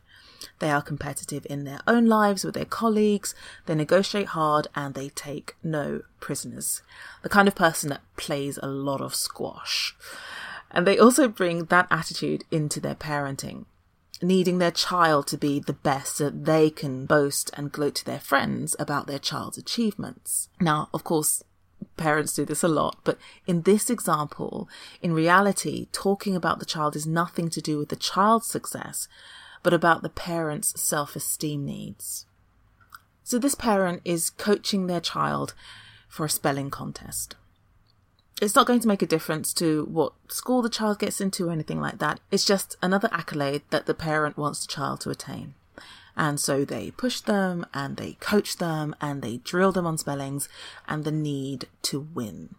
They 0.59 0.71
are 0.71 0.83
competitive 0.83 1.47
in 1.49 1.65
their 1.65 1.81
own 1.87 2.07
lives 2.07 2.45
with 2.45 2.55
their 2.55 2.65
colleagues, 2.65 3.35
they 3.67 3.75
negotiate 3.75 4.29
hard, 4.29 4.69
and 4.75 4.95
they 4.95 5.09
take 5.11 5.57
no 5.63 6.03
prisoners. 6.21 6.83
The 7.23 7.29
kind 7.29 7.49
of 7.49 7.55
person 7.55 7.91
that 7.91 8.03
plays 8.17 8.59
a 8.63 8.67
lot 8.67 9.01
of 9.01 9.15
squash. 9.15 9.97
And 10.71 10.87
they 10.87 10.99
also 10.99 11.29
bring 11.29 11.67
that 11.67 11.87
attitude 11.91 12.45
into 12.51 12.81
their 12.81 12.95
parenting, 12.95 13.67
needing 14.21 14.59
their 14.59 14.71
child 14.71 15.27
to 15.29 15.37
be 15.37 15.61
the 15.61 15.73
best 15.73 16.19
that 16.19 16.45
they 16.45 16.71
can 16.71 17.07
boast 17.07 17.51
and 17.55 17.71
gloat 17.71 17.95
to 17.97 18.05
their 18.05 18.21
friends 18.21 18.75
about 18.79 19.07
their 19.07 19.19
child's 19.19 19.59
achievements. 19.59 20.49
Now, 20.61 20.89
of 20.93 21.05
course, 21.05 21.45
parents 21.97 22.35
do 22.35 22.45
this 22.45 22.63
a 22.63 22.69
lot, 22.69 22.99
but 23.05 23.19
in 23.47 23.63
this 23.63 23.91
example, 23.91 24.69
in 25.01 25.13
reality, 25.13 25.87
talking 25.93 26.35
about 26.35 26.59
the 26.59 26.67
child 26.67 26.97
is 26.97 27.07
nothing 27.07 27.49
to 27.51 27.61
do 27.61 27.79
with 27.79 27.89
the 27.89 27.97
child's 27.97 28.47
success, 28.47 29.07
but 29.64 29.75
about 29.75 30.02
the 30.02 30.09
parent's 30.09 30.80
self 30.80 31.16
esteem 31.16 31.64
needs. 31.64 32.26
So 33.25 33.40
this 33.40 33.56
parent 33.56 34.02
is 34.04 34.30
coaching 34.30 34.87
their 34.87 35.00
child 35.00 35.54
for 36.06 36.26
a 36.26 36.30
spelling 36.30 36.71
contest. 36.71 37.35
It's 38.40 38.54
not 38.54 38.66
going 38.66 38.80
to 38.80 38.88
make 38.88 39.02
a 39.02 39.06
difference 39.06 39.52
to 39.54 39.87
what 39.87 40.12
school 40.28 40.61
the 40.61 40.68
child 40.68 40.99
gets 40.99 41.21
into 41.21 41.49
or 41.49 41.52
anything 41.52 41.80
like 41.80 41.99
that. 41.99 42.21
It's 42.30 42.44
just 42.44 42.76
another 42.83 43.09
accolade 43.11 43.62
that 43.71 43.87
the 43.87 43.94
parent 43.94 44.37
wants 44.37 44.64
the 44.64 44.73
child 44.73 45.00
to 45.00 45.11
attain. 45.11 45.54
And 46.16 46.38
so 46.38 46.64
they 46.64 46.90
push 46.90 47.21
them 47.21 47.64
and 47.73 47.97
they 47.97 48.12
coach 48.21 48.59
them 48.59 48.94
and 49.00 49.23
they 49.23 49.38
drill 49.38 49.73
them 49.73 49.87
on 49.87 49.99
spellings 49.99 50.49
and 50.87 51.04
the 51.04 51.11
need 51.11 51.68
to 51.83 52.00
win. 52.00 52.54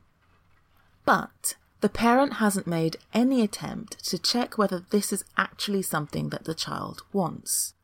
But 1.05 1.55
the 1.85 1.89
parent 1.89 2.33
hasn't 2.37 2.65
made 2.65 2.97
any 3.13 3.43
attempt 3.43 4.03
to 4.03 4.17
check 4.17 4.57
whether 4.57 4.79
this 4.89 5.13
is 5.13 5.23
actually 5.37 5.83
something 5.83 6.29
that 6.29 6.45
the 6.45 6.55
child 6.55 7.03
wants. 7.13 7.75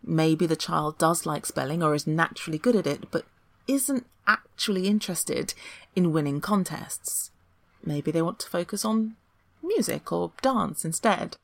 Maybe 0.00 0.46
the 0.46 0.54
child 0.54 0.96
does 0.96 1.26
like 1.26 1.44
spelling 1.44 1.82
or 1.82 1.92
is 1.92 2.06
naturally 2.06 2.56
good 2.56 2.76
at 2.76 2.86
it, 2.86 3.10
but 3.10 3.26
isn't 3.66 4.06
actually 4.28 4.86
interested 4.86 5.54
in 5.96 6.12
winning 6.12 6.40
contests. 6.40 7.32
Maybe 7.84 8.12
they 8.12 8.22
want 8.22 8.38
to 8.38 8.48
focus 8.48 8.84
on 8.84 9.16
music 9.60 10.12
or 10.12 10.30
dance 10.40 10.84
instead. 10.84 11.36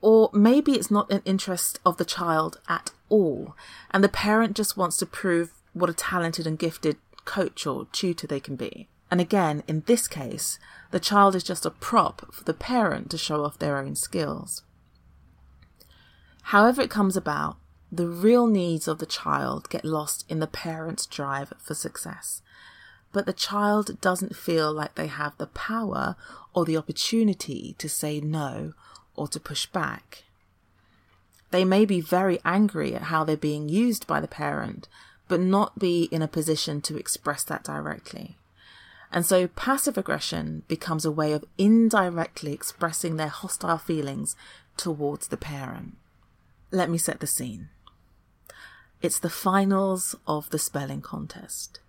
Or 0.00 0.30
maybe 0.32 0.74
it's 0.74 0.92
not 0.92 1.10
an 1.10 1.22
interest 1.24 1.80
of 1.84 1.96
the 1.96 2.04
child 2.04 2.60
at 2.68 2.92
all, 3.08 3.56
and 3.90 4.04
the 4.04 4.08
parent 4.08 4.54
just 4.54 4.76
wants 4.76 4.96
to 4.98 5.06
prove 5.06 5.50
what 5.72 5.90
a 5.90 5.92
talented 5.92 6.46
and 6.46 6.56
gifted 6.56 6.98
coach 7.24 7.66
or 7.66 7.88
tutor 7.90 8.28
they 8.28 8.38
can 8.38 8.54
be. 8.54 8.86
And 9.10 9.20
again, 9.20 9.62
in 9.66 9.82
this 9.86 10.06
case, 10.06 10.58
the 10.92 11.00
child 11.00 11.34
is 11.34 11.42
just 11.42 11.66
a 11.66 11.70
prop 11.70 12.32
for 12.32 12.44
the 12.44 12.54
parent 12.54 13.10
to 13.10 13.18
show 13.18 13.44
off 13.44 13.58
their 13.58 13.78
own 13.78 13.96
skills. 13.96 14.62
However, 16.44 16.82
it 16.82 16.90
comes 16.90 17.16
about, 17.16 17.56
the 17.92 18.06
real 18.06 18.46
needs 18.46 18.86
of 18.86 18.98
the 18.98 19.06
child 19.06 19.68
get 19.68 19.84
lost 19.84 20.24
in 20.28 20.38
the 20.38 20.46
parent's 20.46 21.06
drive 21.06 21.52
for 21.58 21.74
success. 21.74 22.40
But 23.12 23.26
the 23.26 23.32
child 23.32 24.00
doesn't 24.00 24.36
feel 24.36 24.72
like 24.72 24.94
they 24.94 25.08
have 25.08 25.36
the 25.36 25.48
power 25.48 26.14
or 26.54 26.64
the 26.64 26.76
opportunity 26.76 27.74
to 27.78 27.88
say 27.88 28.20
no 28.20 28.74
or 29.16 29.26
to 29.28 29.40
push 29.40 29.66
back. 29.66 30.22
They 31.50 31.64
may 31.64 31.84
be 31.84 32.00
very 32.00 32.38
angry 32.44 32.94
at 32.94 33.02
how 33.02 33.24
they're 33.24 33.36
being 33.36 33.68
used 33.68 34.06
by 34.06 34.20
the 34.20 34.28
parent, 34.28 34.86
but 35.26 35.40
not 35.40 35.80
be 35.80 36.04
in 36.12 36.22
a 36.22 36.28
position 36.28 36.80
to 36.82 36.96
express 36.96 37.42
that 37.44 37.64
directly. 37.64 38.36
And 39.12 39.26
so 39.26 39.48
passive 39.48 39.98
aggression 39.98 40.62
becomes 40.68 41.04
a 41.04 41.10
way 41.10 41.32
of 41.32 41.44
indirectly 41.58 42.52
expressing 42.52 43.16
their 43.16 43.28
hostile 43.28 43.78
feelings 43.78 44.36
towards 44.76 45.28
the 45.28 45.36
parent. 45.36 45.96
Let 46.70 46.88
me 46.88 46.98
set 46.98 47.20
the 47.20 47.26
scene. 47.26 47.68
It's 49.02 49.18
the 49.18 49.30
finals 49.30 50.14
of 50.26 50.50
the 50.50 50.58
spelling 50.58 51.00
contest. 51.00 51.80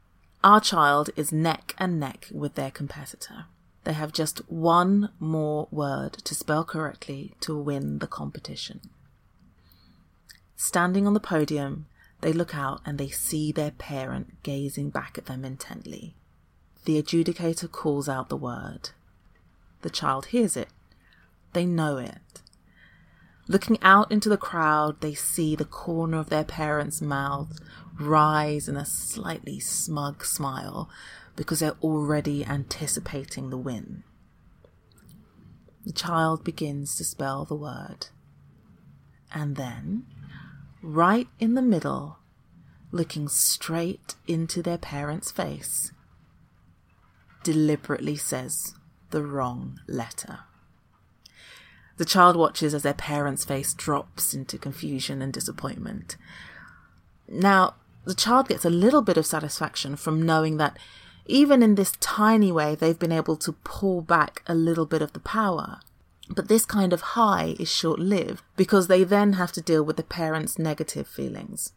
Our 0.44 0.60
child 0.60 1.12
is 1.16 1.32
neck 1.32 1.76
and 1.78 2.00
neck 2.00 2.30
with 2.32 2.56
their 2.56 2.72
competitor. 2.72 3.46
They 3.84 3.94
have 3.94 4.14
just 4.14 4.40
one 4.50 5.10
more 5.20 5.68
word 5.72 6.14
to 6.14 6.34
spell 6.34 6.64
correctly 6.64 7.36
to 7.42 7.58
win 7.58 8.00
the 8.00 8.08
competition. 8.08 8.82
Standing 10.56 11.06
on 11.06 11.14
the 11.14 11.20
podium, 11.20 11.88
they 12.22 12.34
look 12.34 12.56
out 12.56 12.82
and 12.86 12.98
they 12.98 13.10
see 13.10 13.52
their 13.52 13.72
parent 13.72 14.42
gazing 14.44 14.90
back 14.90 15.18
at 15.18 15.26
them 15.26 15.44
intently. 15.44 16.16
The 16.86 17.02
adjudicator 17.02 17.72
calls 17.72 18.10
out 18.10 18.30
the 18.30 18.38
word. 18.38 18.90
The 19.82 19.90
child 19.90 20.28
hears 20.28 20.58
it. 20.58 20.70
They 21.54 21.66
know 21.66 21.98
it. 21.98 22.42
Looking 23.48 23.78
out 23.82 24.12
into 24.12 24.30
the 24.30 24.38
crowd, 24.38 25.02
they 25.02 25.14
see 25.14 25.56
the 25.56 25.66
corner 25.66 26.18
of 26.18 26.30
their 26.30 26.44
parents' 26.44 27.02
mouth 27.02 27.60
rise 28.00 28.68
in 28.70 28.78
a 28.78 28.86
slightly 28.86 29.60
smug 29.60 30.24
smile 30.24 30.90
because 31.36 31.60
they're 31.60 31.76
already 31.82 32.46
anticipating 32.46 33.50
the 33.50 33.58
win. 33.58 34.04
the 35.84 35.92
child 35.92 36.44
begins 36.44 36.96
to 36.96 37.04
spell 37.04 37.44
the 37.46 37.56
word. 37.56 38.08
And 39.34 39.56
then, 39.56 40.06
right 40.82 41.28
in 41.40 41.56
the 41.56 41.62
middle, 41.62 42.20
looking 42.92 43.28
straight 43.28 44.16
into 44.28 44.62
their 44.62 44.78
parent's 44.78 45.32
face, 45.32 45.92
deliberately 47.44 48.16
says 48.16 48.76
the 49.10 49.24
wrong 49.24 49.80
letter. 49.88 50.40
The 51.98 52.06
child 52.06 52.36
watches 52.36 52.74
as 52.74 52.84
their 52.84 52.94
parent's 52.94 53.46
face 53.46 53.74
drops 53.74 54.34
into 54.34 54.58
confusion 54.58 55.22
and 55.22 55.32
disappointment. 55.32 56.18
Now, 57.28 57.76
the 58.06 58.16
child 58.16 58.48
gets 58.48 58.66
a 58.66 58.70
little 58.70 59.02
bit 59.02 59.18
of 59.18 59.26
satisfaction 59.26 59.96
from 59.96 60.26
knowing 60.26 60.58
that 60.58 60.78
even 61.28 61.62
in 61.62 61.76
this 61.76 61.94
tiny 62.00 62.52
way, 62.52 62.76
they've 62.76 62.98
been 62.98 63.12
able 63.12 63.36
to 63.38 63.54
pull 63.64 64.02
back 64.02 64.42
a 64.48 64.56
little 64.56 64.86
bit 64.86 65.02
of 65.02 65.14
the 65.14 65.20
power. 65.20 65.80
But 66.30 66.48
this 66.48 66.66
kind 66.66 66.94
of 66.94 67.02
high 67.02 67.56
is 67.60 67.72
short 67.72 68.00
lived 68.00 68.44
because 68.56 68.88
they 68.88 69.04
then 69.04 69.34
have 69.34 69.52
to 69.54 69.62
deal 69.62 69.84
with 69.84 69.98
the 69.98 70.04
parents' 70.04 70.58
negative 70.58 71.08
feelings. 71.08 71.74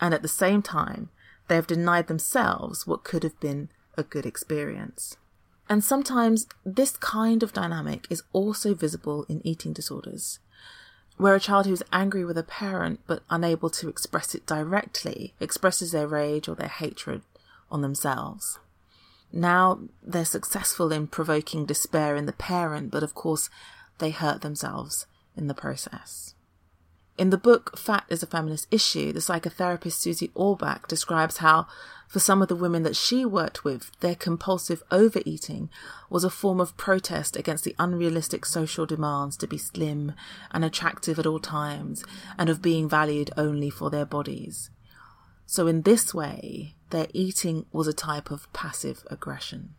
And 0.00 0.12
at 0.12 0.22
the 0.22 0.28
same 0.28 0.62
time, 0.62 1.10
they 1.48 1.54
have 1.54 1.66
denied 1.66 2.08
themselves 2.08 2.86
what 2.86 3.04
could 3.04 3.22
have 3.22 3.38
been 3.40 3.68
a 3.96 4.02
good 4.02 4.26
experience. 4.26 5.16
And 5.68 5.82
sometimes 5.82 6.46
this 6.64 6.96
kind 6.96 7.42
of 7.42 7.52
dynamic 7.52 8.06
is 8.10 8.22
also 8.32 8.74
visible 8.74 9.24
in 9.28 9.46
eating 9.46 9.72
disorders, 9.72 10.38
where 11.16 11.34
a 11.34 11.40
child 11.40 11.66
who's 11.66 11.82
angry 11.92 12.24
with 12.24 12.36
a 12.36 12.42
parent 12.42 13.00
but 13.06 13.22
unable 13.30 13.70
to 13.70 13.88
express 13.88 14.34
it 14.34 14.46
directly 14.46 15.34
expresses 15.40 15.92
their 15.92 16.06
rage 16.06 16.48
or 16.48 16.54
their 16.54 16.68
hatred 16.68 17.22
on 17.70 17.80
themselves. 17.80 18.58
Now 19.32 19.80
they're 20.02 20.24
successful 20.24 20.92
in 20.92 21.06
provoking 21.06 21.66
despair 21.66 22.14
in 22.14 22.26
the 22.26 22.32
parent, 22.32 22.90
but 22.90 23.02
of 23.02 23.14
course 23.14 23.48
they 23.98 24.10
hurt 24.10 24.42
themselves 24.42 25.06
in 25.36 25.48
the 25.48 25.54
process. 25.54 26.33
In 27.16 27.30
the 27.30 27.38
book 27.38 27.78
Fat 27.78 28.04
is 28.08 28.24
a 28.24 28.26
Feminist 28.26 28.66
Issue, 28.72 29.12
the 29.12 29.20
psychotherapist 29.20 29.92
Susie 29.92 30.32
Orbach 30.34 30.88
describes 30.88 31.36
how, 31.36 31.68
for 32.08 32.18
some 32.18 32.42
of 32.42 32.48
the 32.48 32.56
women 32.56 32.82
that 32.82 32.96
she 32.96 33.24
worked 33.24 33.62
with, 33.62 33.92
their 34.00 34.16
compulsive 34.16 34.82
overeating 34.90 35.70
was 36.10 36.24
a 36.24 36.30
form 36.30 36.60
of 36.60 36.76
protest 36.76 37.36
against 37.36 37.62
the 37.62 37.76
unrealistic 37.78 38.44
social 38.44 38.84
demands 38.84 39.36
to 39.36 39.46
be 39.46 39.56
slim 39.56 40.14
and 40.50 40.64
attractive 40.64 41.20
at 41.20 41.26
all 41.26 41.38
times 41.38 42.04
and 42.36 42.50
of 42.50 42.60
being 42.60 42.88
valued 42.88 43.30
only 43.36 43.70
for 43.70 43.90
their 43.90 44.04
bodies. 44.04 44.70
So, 45.46 45.68
in 45.68 45.82
this 45.82 46.12
way, 46.12 46.74
their 46.90 47.06
eating 47.12 47.66
was 47.70 47.86
a 47.86 47.92
type 47.92 48.32
of 48.32 48.52
passive 48.52 49.04
aggression. 49.08 49.74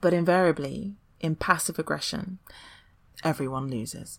But 0.00 0.14
invariably, 0.14 0.94
in 1.20 1.36
passive 1.36 1.78
aggression, 1.78 2.38
everyone 3.22 3.68
loses. 3.68 4.18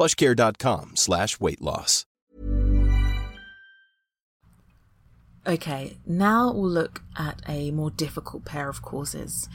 plushcare.com 0.00 0.96
slash 0.96 1.38
weight 1.38 1.60
loss. 1.60 2.06
Okay, 5.46 5.98
now 6.06 6.52
we'll 6.52 6.70
look 6.70 7.02
at 7.18 7.42
a 7.46 7.70
more 7.70 7.90
difficult 7.90 8.44
pair 8.44 8.68
of 8.68 8.82
causes 8.82 9.48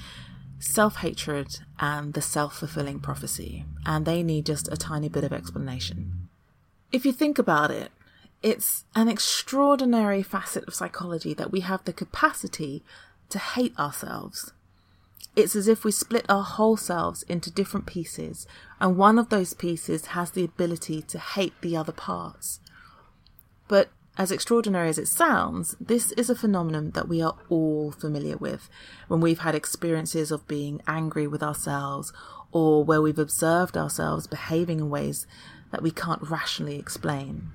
self 0.60 0.97
hatred 0.97 1.60
and 1.79 2.13
the 2.13 2.21
self 2.21 2.58
fulfilling 2.58 2.99
prophecy, 2.99 3.65
and 3.86 4.05
they 4.05 4.23
need 4.23 4.45
just 4.45 4.71
a 4.71 4.77
tiny 4.77 5.10
bit 5.10 5.23
of 5.23 5.34
explanation. 5.34 6.29
If 6.91 7.05
you 7.05 7.12
think 7.12 7.39
about 7.39 7.71
it, 7.71 7.91
it's 8.41 8.86
an 8.95 9.08
extraordinary 9.08 10.23
facet 10.23 10.67
of 10.67 10.75
psychology 10.75 11.34
that 11.34 11.51
we 11.51 11.62
have 11.62 11.84
the 11.84 11.93
capacity 11.93 12.84
to 13.29 13.39
hate 13.39 13.77
ourselves. 13.77 14.53
It's 15.36 15.56
as 15.56 15.67
if 15.67 15.84
we 15.84 15.91
split 15.91 16.26
our 16.30 16.43
whole 16.43 16.78
selves 16.78 17.24
into 17.24 17.52
different 17.52 17.86
pieces, 17.86 18.48
and 18.80 18.98
one 18.98 19.19
of 19.19 19.30
those 19.30 19.54
pieces 19.54 20.08
has 20.08 20.32
the 20.32 20.45
ability 20.45 21.02
to 21.04 21.19
hate 21.19 21.60
the 21.62 21.76
other 21.76 21.91
parts. 21.91 22.62
But 23.67 23.89
as 24.17 24.32
extraordinary 24.32 24.88
as 24.88 24.98
it 24.98 25.10
sounds, 25.10 25.76
this 25.80 26.13
is 26.13 26.30
a 26.30 26.36
phenomenon 26.36 26.91
that 26.91 27.10
we 27.10 27.21
are 27.21 27.36
all 27.50 27.91
familiar 27.91 28.38
with 28.38 28.69
when 29.10 29.19
we've 29.19 29.39
had 29.39 29.56
experiences 29.56 30.32
of 30.32 30.48
being 30.48 30.82
angry 30.88 31.28
with 31.28 31.43
ourselves 31.43 32.13
or 32.54 32.86
where 32.86 33.02
we've 33.02 33.19
observed 33.19 33.76
ourselves 33.76 34.28
behaving 34.28 34.80
in 34.80 34.89
ways 34.89 35.28
that 35.71 35.82
we 35.82 35.91
can't 35.91 36.21
rationally 36.30 36.80
explain. 36.80 37.50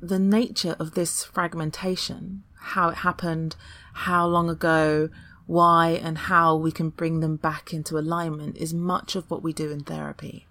The 0.00 0.18
nature 0.18 0.74
of 0.78 0.94
this 0.94 1.22
fragmentation, 1.22 2.44
how 2.58 2.88
it 2.88 2.96
happened, 2.96 3.56
how 3.92 4.26
long 4.26 4.48
ago, 4.48 5.10
why, 5.46 5.90
and 5.90 6.16
how 6.18 6.56
we 6.56 6.72
can 6.72 6.90
bring 6.90 7.20
them 7.20 7.36
back 7.36 7.72
into 7.72 7.98
alignment 7.98 8.56
is 8.56 8.72
much 8.72 9.16
of 9.16 9.30
what 9.30 9.42
we 9.42 9.52
do 9.52 9.70
in 9.70 9.84
therapy. 9.84 10.46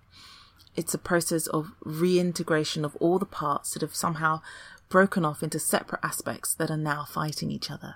It's 0.76 0.94
a 0.94 1.00
process 1.00 1.48
of 1.48 1.74
reintegration 1.84 2.86
of 2.86 2.96
all 2.98 3.20
the 3.20 3.26
parts 3.26 3.74
that 3.74 3.82
have 3.82 3.96
somehow 3.96 4.42
broken 4.90 5.26
off 5.26 5.44
into 5.44 5.60
separate 5.60 6.02
aspects 6.04 6.54
that 6.56 6.70
are 6.70 6.78
now 6.78 7.06
fighting 7.06 7.52
each 7.52 7.72
other. 7.72 7.96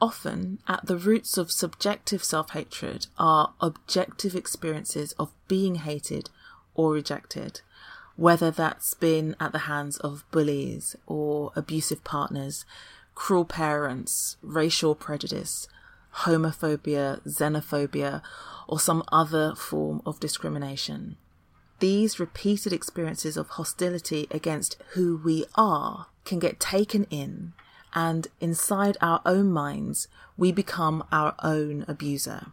Often, 0.00 0.60
at 0.68 0.86
the 0.86 0.96
roots 0.96 1.36
of 1.36 1.50
subjective 1.50 2.22
self 2.22 2.50
hatred 2.50 3.08
are 3.18 3.54
objective 3.60 4.36
experiences 4.36 5.12
of 5.12 5.32
being 5.48 5.76
hated 5.76 6.30
or 6.74 6.92
rejected, 6.92 7.62
whether 8.14 8.50
that's 8.50 8.94
been 8.94 9.34
at 9.40 9.50
the 9.50 9.60
hands 9.60 9.96
of 9.98 10.24
bullies 10.30 10.94
or 11.06 11.52
abusive 11.56 12.04
partners, 12.04 12.64
cruel 13.18 13.44
parents, 13.44 14.36
racial 14.42 14.94
prejudice, 14.94 15.66
homophobia, 16.18 17.20
xenophobia, 17.26 18.22
or 18.68 18.78
some 18.78 19.02
other 19.10 19.56
form 19.56 20.00
of 20.06 20.20
discrimination. 20.20 21.16
These 21.80 22.20
repeated 22.20 22.72
experiences 22.72 23.36
of 23.36 23.48
hostility 23.48 24.28
against 24.30 24.76
who 24.90 25.20
we 25.22 25.44
are 25.56 26.06
can 26.24 26.38
get 26.38 26.60
taken 26.60 27.08
in, 27.10 27.54
and 27.92 28.28
inside 28.40 28.96
our 29.00 29.20
own 29.26 29.50
minds, 29.50 30.06
we 30.36 30.52
become 30.52 31.02
our 31.10 31.34
own 31.42 31.84
abuser. 31.88 32.52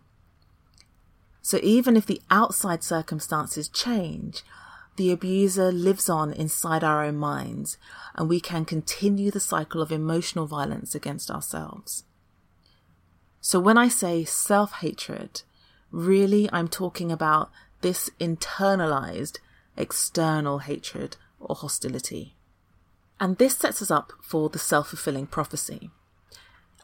So 1.43 1.59
even 1.61 1.95
if 1.95 2.07
the 2.07 2.23
outside 2.31 2.83
circumstances 2.83 3.69
change, 3.69 4.41
the 4.95 5.11
abuser 5.11 5.71
lives 5.71 6.09
on 6.09 6.31
inside 6.31 6.83
our 6.83 7.03
own 7.03 7.17
minds, 7.17 7.77
and 8.15 8.29
we 8.29 8.39
can 8.39 8.65
continue 8.65 9.31
the 9.31 9.39
cycle 9.39 9.81
of 9.81 9.91
emotional 9.91 10.45
violence 10.45 10.95
against 10.95 11.29
ourselves. 11.29 12.03
So 13.41 13.59
when 13.59 13.77
I 13.77 13.89
say 13.89 14.23
self 14.23 14.73
hatred, 14.73 15.43
really 15.91 16.49
I'm 16.51 16.67
talking 16.67 17.11
about 17.11 17.51
this 17.81 18.09
internalized 18.19 19.37
external 19.77 20.59
hatred 20.59 21.17
or 21.39 21.55
hostility. 21.55 22.35
And 23.19 23.37
this 23.37 23.57
sets 23.57 23.81
us 23.81 23.91
up 23.91 24.13
for 24.21 24.49
the 24.49 24.59
self 24.59 24.89
fulfilling 24.89 25.27
prophecy. 25.27 25.91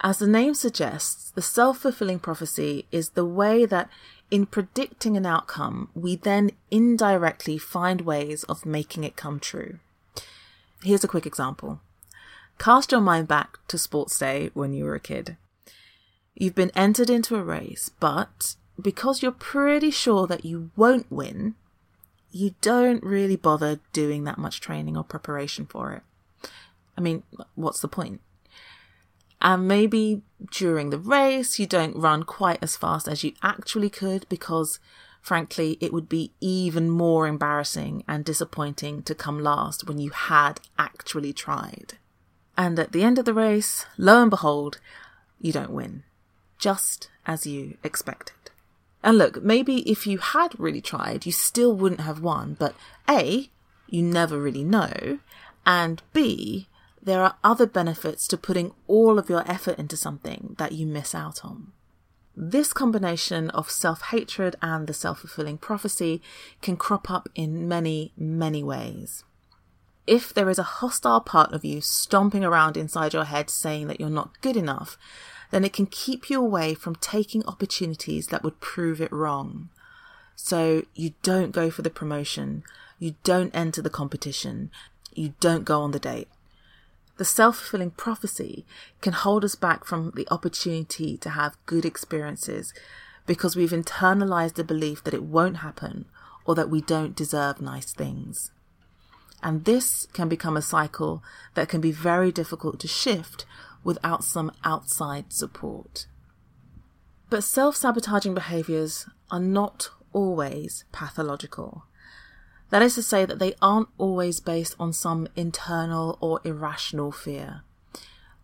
As 0.02 0.18
the 0.18 0.28
name 0.28 0.54
suggests, 0.54 1.32
the 1.32 1.42
self 1.42 1.80
fulfilling 1.80 2.20
prophecy 2.20 2.88
is 2.92 3.10
the 3.10 3.26
way 3.26 3.66
that 3.66 3.90
in 4.32 4.46
predicting 4.46 5.18
an 5.18 5.26
outcome, 5.26 5.90
we 5.94 6.16
then 6.16 6.52
indirectly 6.72 7.58
find 7.58 8.02
ways 8.02 8.44
of 8.46 8.66
making 8.66 9.04
it 9.04 9.18
come 9.18 9.40
true. 9.40 9.80
Here's 10.84 11.04
a 11.04 11.10
quick 11.10 11.26
example. 11.26 11.82
Cast 12.58 12.92
your 12.92 13.02
mind 13.02 13.28
back 13.28 13.60
to 13.68 13.78
sports 13.78 14.18
day 14.18 14.50
when 14.54 14.74
you 14.74 14.86
were 14.86 14.96
a 14.96 15.00
kid. 15.00 15.36
You've 16.34 16.56
been 16.56 16.72
entered 16.76 17.10
into 17.10 17.36
a 17.36 17.44
race, 17.44 17.90
but 18.00 18.56
because 18.82 19.22
you're 19.22 19.32
pretty 19.32 19.92
sure 19.92 20.26
that 20.28 20.46
you 20.46 20.72
won't 20.76 21.12
win, 21.12 21.56
you 22.32 22.56
don't 22.62 23.04
really 23.04 23.36
bother 23.36 23.80
doing 23.92 24.24
that 24.24 24.38
much 24.38 24.62
training 24.62 24.96
or 24.96 25.04
preparation 25.04 25.66
for 25.66 25.92
it. 25.92 26.50
I 26.98 27.02
mean, 27.02 27.24
what's 27.56 27.82
the 27.82 27.88
point? 27.88 28.22
And 29.42 29.68
maybe 29.68 30.22
during 30.52 30.92
the 30.92 31.00
race, 31.00 31.58
you 31.58 31.66
don't 31.66 31.96
run 31.96 32.24
quite 32.24 32.60
as 32.62 32.78
fast 32.78 33.08
as 33.08 33.24
you 33.24 33.34
actually 33.42 33.90
could 33.90 34.28
because, 34.30 34.80
frankly, 35.22 35.78
it 35.82 35.92
would 35.92 36.08
be 36.08 36.32
even 36.40 36.90
more 36.90 37.28
embarrassing 37.28 38.04
and 38.08 38.24
disappointing 38.24 39.02
to 39.04 39.16
come 39.16 39.40
last 39.40 39.88
when 39.88 39.98
you 39.98 40.12
had 40.12 40.62
actually 40.78 41.34
tried. 41.34 41.98
And 42.56 42.78
at 42.78 42.92
the 42.92 43.04
end 43.04 43.18
of 43.18 43.26
the 43.26 43.34
race, 43.34 43.88
lo 43.98 44.22
and 44.22 44.30
behold, 44.30 44.80
you 45.40 45.52
don't 45.52 45.72
win, 45.72 46.04
just 46.60 47.10
as 47.26 47.48
you 47.48 47.78
expected. 47.84 48.36
And 49.02 49.18
look, 49.18 49.42
maybe 49.42 49.90
if 49.90 50.06
you 50.06 50.20
had 50.20 50.60
really 50.60 50.82
tried, 50.82 51.26
you 51.26 51.32
still 51.32 51.76
wouldn't 51.76 52.02
have 52.02 52.22
won, 52.22 52.56
but 52.60 52.76
A, 53.10 53.50
you 53.88 54.04
never 54.04 54.40
really 54.40 54.64
know, 54.64 55.18
and 55.66 56.04
B, 56.14 56.68
there 57.04 57.24
are 57.24 57.38
other 57.44 57.66
benefits 57.66 58.28
to 58.28 58.38
putting 58.38 58.74
all 58.88 59.18
of 59.18 59.30
your 59.30 59.50
effort 59.50 59.80
into 59.80 59.98
something 59.98 60.56
that 60.58 60.72
you 60.72 60.86
miss 60.86 61.16
out 61.16 61.44
on. 61.44 61.72
This 62.36 62.72
combination 62.72 63.50
of 63.50 63.70
self 63.70 64.02
hatred 64.04 64.56
and 64.62 64.88
the 64.88 64.94
self 64.94 65.20
fulfilling 65.20 65.58
prophecy 65.58 66.22
can 66.62 66.78
crop 66.78 67.10
up 67.10 67.28
in 67.36 67.68
many, 67.68 68.14
many 68.16 68.64
ways. 68.64 69.24
If 70.08 70.34
there 70.34 70.50
is 70.50 70.60
a 70.60 70.64
hostile 70.64 71.22
part 71.22 71.54
of 71.54 71.66
you 71.66 71.82
stomping 71.82 72.44
around 72.44 72.78
inside 72.78 73.14
your 73.14 73.26
head 73.26 73.50
saying 73.50 73.88
that 73.88 74.00
you're 74.00 74.10
not 74.10 74.42
good 74.42 74.58
enough, 74.58 74.98
then 75.52 75.66
it 75.66 75.74
can 75.74 75.86
keep 75.86 76.30
you 76.30 76.42
away 76.42 76.74
from 76.74 76.96
taking 76.96 77.46
opportunities 77.46 78.28
that 78.28 78.44
would 78.44 78.62
prove 78.62 79.02
it 79.02 79.12
wrong. 79.12 79.70
So 80.36 80.84
you 80.96 81.14
don't 81.22 81.52
go 81.52 81.70
for 81.70 81.82
the 81.82 81.90
promotion, 81.90 82.64
you 82.98 83.16
don't 83.24 83.56
enter 83.56 83.82
the 83.82 83.90
competition, 83.90 84.72
you 85.14 85.34
don't 85.40 85.66
go 85.66 85.82
on 85.82 85.92
the 85.92 86.00
date. 86.00 86.30
The 87.22 87.26
self 87.26 87.58
fulfilling 87.58 87.92
prophecy 87.92 88.66
can 89.00 89.14
hold 89.14 89.46
us 89.46 89.54
back 89.54 89.86
from 89.86 90.12
the 90.16 90.28
opportunity 90.32 91.18
to 91.18 91.30
have 91.30 91.64
good 91.68 91.86
experiences 91.86 92.74
because 93.28 93.56
we've 93.56 93.70
internalized 93.70 94.56
the 94.56 94.64
belief 94.64 95.04
that 95.04 95.14
it 95.14 95.22
won't 95.22 95.58
happen 95.58 96.06
or 96.46 96.56
that 96.56 96.72
we 96.72 96.82
don't 96.82 97.16
deserve 97.16 97.62
nice 97.62 97.94
things. 97.94 98.50
And 99.44 99.66
this 99.66 100.08
can 100.14 100.30
become 100.30 100.58
a 100.58 100.64
cycle 100.64 101.22
that 101.54 101.70
can 101.70 101.80
be 101.80 101.92
very 101.92 102.32
difficult 102.32 102.80
to 102.80 102.88
shift 102.88 103.46
without 103.84 104.24
some 104.24 104.52
outside 104.64 105.32
support. 105.32 106.08
But 107.30 107.44
self 107.44 107.76
sabotaging 107.76 108.34
behaviors 108.34 109.06
are 109.30 109.40
not 109.40 109.92
always 110.12 110.86
pathological. 110.92 111.84
That 112.72 112.82
is 112.82 112.96
to 112.96 113.04
say, 113.04 113.26
that 113.26 113.38
they 113.38 113.54
aren't 113.62 113.90
always 113.98 114.40
based 114.40 114.76
on 114.80 114.94
some 114.94 115.28
internal 115.36 116.18
or 116.22 116.40
irrational 116.46 117.12
fear. 117.12 117.64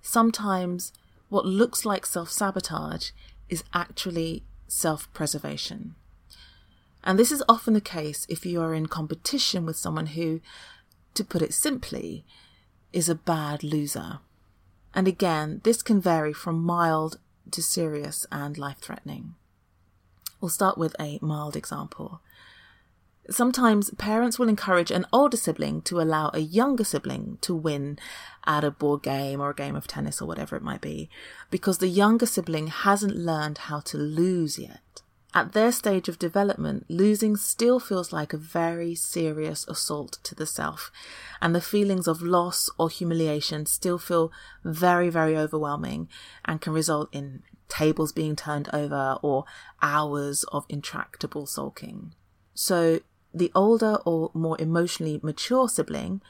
Sometimes 0.01 0.93
what 1.29 1.45
looks 1.45 1.85
like 1.85 2.05
self 2.05 2.29
sabotage 2.29 3.11
is 3.49 3.63
actually 3.73 4.43
self 4.67 5.11
preservation. 5.13 5.95
And 7.03 7.17
this 7.17 7.31
is 7.31 7.43
often 7.47 7.73
the 7.73 7.81
case 7.81 8.25
if 8.27 8.45
you 8.45 8.61
are 8.61 8.73
in 8.73 8.87
competition 8.87 9.65
with 9.65 9.77
someone 9.77 10.07
who, 10.07 10.41
to 11.13 11.23
put 11.23 11.41
it 11.41 11.53
simply, 11.53 12.25
is 12.91 13.07
a 13.07 13.15
bad 13.15 13.63
loser. 13.63 14.19
And 14.93 15.07
again, 15.07 15.61
this 15.63 15.81
can 15.81 16.01
vary 16.01 16.33
from 16.33 16.61
mild 16.61 17.17
to 17.51 17.63
serious 17.63 18.25
and 18.29 18.57
life 18.57 18.79
threatening. 18.79 19.35
We'll 20.41 20.49
start 20.49 20.77
with 20.77 20.95
a 20.99 21.17
mild 21.21 21.55
example. 21.55 22.21
Sometimes 23.29 23.89
parents 23.91 24.39
will 24.39 24.47
encourage 24.47 24.89
an 24.89 25.05
older 25.11 25.35
sibling 25.35 25.81
to 25.83 25.99
allow 25.99 26.31
a 26.33 26.39
younger 26.39 26.85
sibling 26.85 27.37
to 27.41 27.53
win 27.53 27.99
at 28.45 28.63
a 28.63 28.71
board 28.71 29.03
game 29.03 29.41
or 29.41 29.49
a 29.49 29.55
game 29.55 29.75
of 29.75 29.85
tennis 29.85 30.21
or 30.21 30.27
whatever 30.27 30.55
it 30.55 30.63
might 30.63 30.79
be, 30.79 31.09
because 31.51 31.79
the 31.79 31.89
younger 31.89 32.25
sibling 32.25 32.67
hasn't 32.67 33.17
learned 33.17 33.57
how 33.57 33.81
to 33.81 33.97
lose 33.97 34.57
yet. 34.57 34.79
At 35.33 35.51
their 35.51 35.73
stage 35.73 36.07
of 36.07 36.17
development, 36.17 36.85
losing 36.87 37.35
still 37.35 37.79
feels 37.79 38.13
like 38.13 38.31
a 38.31 38.37
very 38.37 38.95
serious 38.95 39.67
assault 39.67 40.19
to 40.23 40.33
the 40.33 40.45
self, 40.45 40.89
and 41.41 41.53
the 41.53 41.61
feelings 41.61 42.07
of 42.07 42.21
loss 42.21 42.69
or 42.79 42.89
humiliation 42.89 43.65
still 43.65 43.97
feel 43.97 44.31
very, 44.63 45.09
very 45.09 45.37
overwhelming 45.37 46.07
and 46.45 46.61
can 46.61 46.71
result 46.71 47.09
in 47.11 47.43
tables 47.67 48.13
being 48.13 48.37
turned 48.37 48.69
over 48.71 49.19
or 49.21 49.43
hours 49.81 50.45
of 50.45 50.65
intractable 50.69 51.45
sulking. 51.45 52.13
So 52.53 53.01
the 53.37 53.51
older 53.55 53.95
or 54.05 54.31
more 54.33 54.59
emotionally 54.59 55.19
mature 55.23 55.67
sibling, 55.69 56.21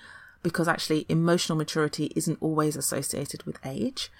because 0.43 0.67
actually 0.67 1.05
emotional 1.09 1.57
maturity 1.57 2.11
isn't 2.15 2.37
always 2.41 2.75
associated 2.75 3.43
with 3.43 3.59
age, 3.65 4.11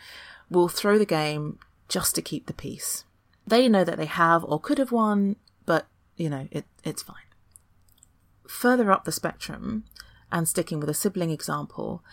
will 0.49 0.67
throw 0.67 0.97
the 0.97 1.05
game 1.05 1.59
just 1.87 2.15
to 2.15 2.21
keep 2.21 2.47
the 2.47 2.53
peace. 2.53 3.05
They 3.45 3.69
know 3.69 3.83
that 3.83 3.97
they 3.97 4.05
have 4.05 4.43
or 4.43 4.59
could 4.59 4.77
have 4.77 4.91
won, 4.91 5.37
but 5.65 5.87
you 6.15 6.29
know, 6.29 6.47
it, 6.51 6.65
it's 6.83 7.03
fine. 7.03 7.15
Further 8.47 8.91
up 8.91 9.05
the 9.05 9.11
spectrum, 9.11 9.83
and 10.31 10.47
sticking 10.47 10.79
with 10.79 10.89
a 10.89 10.93
sibling 10.93 11.31
example, 11.31 12.03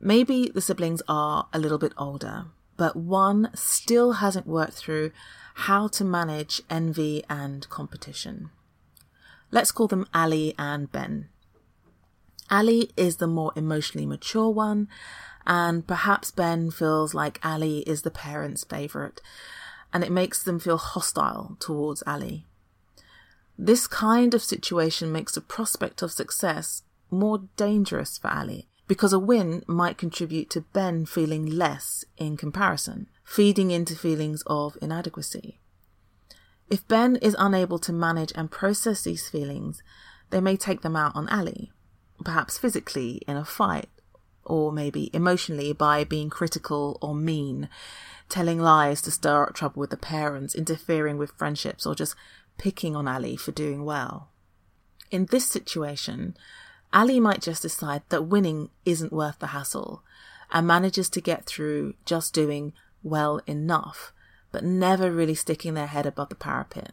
maybe 0.00 0.50
the 0.54 0.60
siblings 0.60 1.02
are 1.08 1.48
a 1.52 1.58
little 1.58 1.78
bit 1.78 1.92
older, 1.96 2.46
but 2.76 2.96
one 2.96 3.50
still 3.54 4.12
hasn't 4.12 4.46
worked 4.46 4.74
through 4.74 5.12
how 5.54 5.88
to 5.88 6.04
manage 6.04 6.62
envy 6.70 7.22
and 7.28 7.68
competition. 7.68 8.50
Let's 9.50 9.72
call 9.72 9.88
them 9.88 10.06
Ali 10.14 10.54
and 10.58 10.90
Ben. 10.90 11.28
Ali 12.50 12.90
is 12.96 13.16
the 13.16 13.26
more 13.26 13.52
emotionally 13.56 14.06
mature 14.06 14.48
one, 14.48 14.88
and 15.46 15.86
perhaps 15.86 16.30
Ben 16.30 16.70
feels 16.70 17.14
like 17.14 17.44
Ali 17.44 17.80
is 17.80 18.02
the 18.02 18.10
parents' 18.10 18.64
favourite, 18.64 19.20
and 19.92 20.04
it 20.04 20.12
makes 20.12 20.42
them 20.42 20.58
feel 20.58 20.76
hostile 20.76 21.56
towards 21.60 22.02
Ali. 22.06 22.46
This 23.58 23.86
kind 23.86 24.34
of 24.34 24.42
situation 24.42 25.12
makes 25.12 25.34
the 25.34 25.40
prospect 25.40 26.02
of 26.02 26.12
success 26.12 26.82
more 27.10 27.42
dangerous 27.56 28.18
for 28.18 28.28
Ali 28.28 28.68
because 28.86 29.12
a 29.12 29.18
win 29.18 29.62
might 29.68 29.98
contribute 29.98 30.50
to 30.50 30.62
Ben 30.72 31.06
feeling 31.06 31.46
less 31.46 32.04
in 32.16 32.36
comparison, 32.36 33.08
feeding 33.22 33.70
into 33.70 33.94
feelings 33.94 34.42
of 34.46 34.76
inadequacy. 34.82 35.59
If 36.70 36.86
Ben 36.86 37.16
is 37.16 37.34
unable 37.36 37.80
to 37.80 37.92
manage 37.92 38.32
and 38.36 38.48
process 38.48 39.02
these 39.02 39.28
feelings, 39.28 39.82
they 40.30 40.40
may 40.40 40.56
take 40.56 40.82
them 40.82 40.94
out 40.94 41.16
on 41.16 41.28
Ali, 41.28 41.72
perhaps 42.24 42.58
physically 42.58 43.22
in 43.26 43.36
a 43.36 43.44
fight, 43.44 43.88
or 44.44 44.70
maybe 44.70 45.10
emotionally 45.12 45.72
by 45.72 46.04
being 46.04 46.30
critical 46.30 46.96
or 47.02 47.12
mean, 47.12 47.68
telling 48.28 48.60
lies 48.60 49.02
to 49.02 49.10
stir 49.10 49.42
up 49.42 49.54
trouble 49.54 49.80
with 49.80 49.90
the 49.90 49.96
parents, 49.96 50.54
interfering 50.54 51.18
with 51.18 51.36
friendships, 51.36 51.84
or 51.84 51.96
just 51.96 52.14
picking 52.56 52.94
on 52.94 53.08
Ali 53.08 53.34
for 53.34 53.50
doing 53.50 53.84
well. 53.84 54.28
In 55.10 55.26
this 55.26 55.46
situation, 55.46 56.36
Ali 56.92 57.18
might 57.18 57.42
just 57.42 57.62
decide 57.62 58.02
that 58.10 58.28
winning 58.28 58.70
isn't 58.84 59.12
worth 59.12 59.40
the 59.40 59.48
hassle 59.48 60.04
and 60.52 60.68
manages 60.68 61.08
to 61.10 61.20
get 61.20 61.46
through 61.46 61.94
just 62.04 62.32
doing 62.32 62.72
well 63.02 63.40
enough 63.48 64.12
but 64.52 64.64
never 64.64 65.10
really 65.10 65.34
sticking 65.34 65.74
their 65.74 65.86
head 65.86 66.06
above 66.06 66.28
the 66.28 66.34
parapet. 66.34 66.92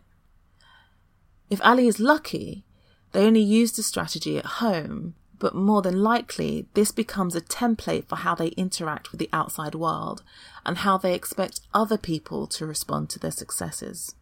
If 1.49 1.61
Ali 1.63 1.87
is 1.87 1.99
lucky, 1.99 2.65
they 3.11 3.25
only 3.25 3.41
use 3.41 3.71
the 3.71 3.83
strategy 3.83 4.37
at 4.37 4.45
home, 4.45 5.15
but 5.39 5.55
more 5.55 5.81
than 5.81 6.01
likely, 6.01 6.67
this 6.73 6.91
becomes 6.91 7.35
a 7.35 7.41
template 7.41 8.07
for 8.07 8.17
how 8.17 8.35
they 8.35 8.47
interact 8.49 9.11
with 9.11 9.19
the 9.19 9.29
outside 9.31 9.75
world 9.75 10.23
and 10.65 10.79
how 10.79 10.97
they 10.97 11.13
expect 11.13 11.61
other 11.73 11.97
people 11.97 12.47
to 12.47 12.65
respond 12.65 13.09
to 13.11 13.19
their 13.19 13.31
successes. 13.31 14.15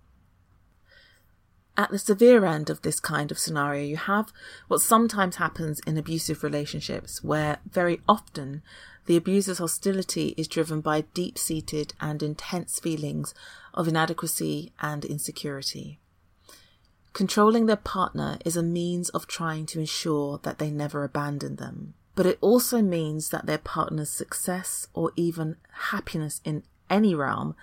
At 1.78 1.92
the 1.92 2.00
severe 2.00 2.46
end 2.46 2.70
of 2.70 2.82
this 2.84 3.02
kind 3.02 3.32
of 3.32 3.40
scenario, 3.40 3.84
you 3.84 3.98
have 3.98 4.32
what 4.68 4.80
sometimes 4.80 5.36
happens 5.36 5.82
in 5.82 5.98
abusive 5.98 6.42
relationships, 6.42 7.22
where 7.22 7.58
very 7.70 8.00
often 8.08 8.62
the 9.08 9.18
abuser's 9.18 9.58
hostility 9.58 10.34
is 10.38 10.48
driven 10.48 10.80
by 10.80 11.02
deep 11.02 11.38
seated 11.38 11.94
and 12.00 12.24
intense 12.24 12.80
feelings 12.80 13.34
of 13.74 13.88
inadequacy 13.88 14.72
and 14.80 15.04
insecurity. 15.04 16.00
Controlling 17.12 17.66
their 17.66 17.76
partner 17.76 18.38
is 18.46 18.58
a 18.58 18.64
means 18.64 19.10
of 19.10 19.28
trying 19.28 19.66
to 19.68 19.80
ensure 19.80 20.40
that 20.44 20.60
they 20.60 20.70
never 20.70 21.04
abandon 21.04 21.58
them, 21.58 21.94
but 22.16 22.26
it 22.26 22.38
also 22.42 22.82
means 22.82 23.30
that 23.30 23.46
their 23.46 23.58
partner's 23.58 24.10
success 24.10 24.88
or 24.94 25.12
even 25.16 25.58
happiness 25.92 26.42
in 26.44 26.64
any 26.90 27.14
realm 27.14 27.56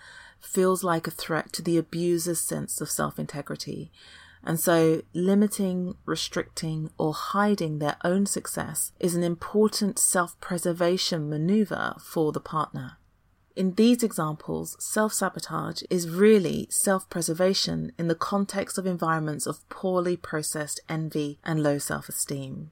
feels 0.42 0.84
like 0.84 1.06
a 1.06 1.12
threat 1.12 1.52
to 1.54 1.62
the 1.62 1.78
abuser's 1.78 2.40
sense 2.40 2.80
of 2.80 2.90
self 2.90 3.18
integrity. 3.18 3.90
And 4.44 4.58
so, 4.58 5.02
limiting, 5.14 5.94
restricting, 6.04 6.90
or 6.98 7.14
hiding 7.14 7.78
their 7.78 7.96
own 8.02 8.26
success 8.26 8.92
is 8.98 9.14
an 9.14 9.22
important 9.22 9.98
self 9.98 10.38
preservation 10.40 11.30
maneuver 11.30 11.94
for 12.00 12.32
the 12.32 12.40
partner. 12.40 12.98
In 13.54 13.74
these 13.74 14.02
examples, 14.02 14.76
self 14.80 15.12
sabotage 15.12 15.82
is 15.90 16.08
really 16.08 16.66
self 16.70 17.08
preservation 17.08 17.92
in 17.98 18.08
the 18.08 18.14
context 18.14 18.78
of 18.78 18.86
environments 18.86 19.46
of 19.46 19.68
poorly 19.68 20.16
processed 20.16 20.80
envy 20.88 21.38
and 21.44 21.62
low 21.62 21.78
self 21.78 22.08
esteem. 22.08 22.70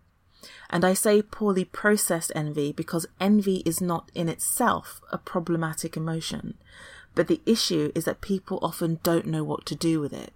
And 0.70 0.84
I 0.84 0.94
say 0.94 1.20
poorly 1.20 1.64
processed 1.64 2.32
envy 2.34 2.72
because 2.72 3.06
envy 3.20 3.56
is 3.66 3.80
not 3.80 4.10
in 4.14 4.28
itself 4.28 5.00
a 5.12 5.18
problematic 5.18 5.96
emotion. 5.96 6.56
But 7.14 7.28
the 7.28 7.40
issue 7.44 7.92
is 7.94 8.04
that 8.04 8.20
people 8.20 8.58
often 8.62 9.00
don't 9.02 9.26
know 9.26 9.44
what 9.44 9.66
to 9.66 9.74
do 9.74 10.00
with 10.00 10.12
it. 10.12 10.32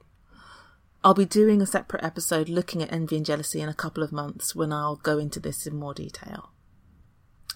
I'll 1.05 1.15
be 1.15 1.27
doing 1.27 1.61
a 1.61 1.67
separate 1.67 2.03
episode 2.03 2.49
looking 2.49 2.83
at 2.83 2.93
envy 2.93 3.17
and 3.17 3.27
jealousy 3.27 3.61
in 3.61 3.69
a 3.69 3.75
couple 3.75 4.03
of 4.03 4.11
months 4.11 4.55
when 4.55 4.73
I'll 4.73 4.97
go 4.97 5.19
into 5.19 5.39
this 5.39 5.67
in 5.67 5.77
more 5.77 5.93
detail. 5.93 6.51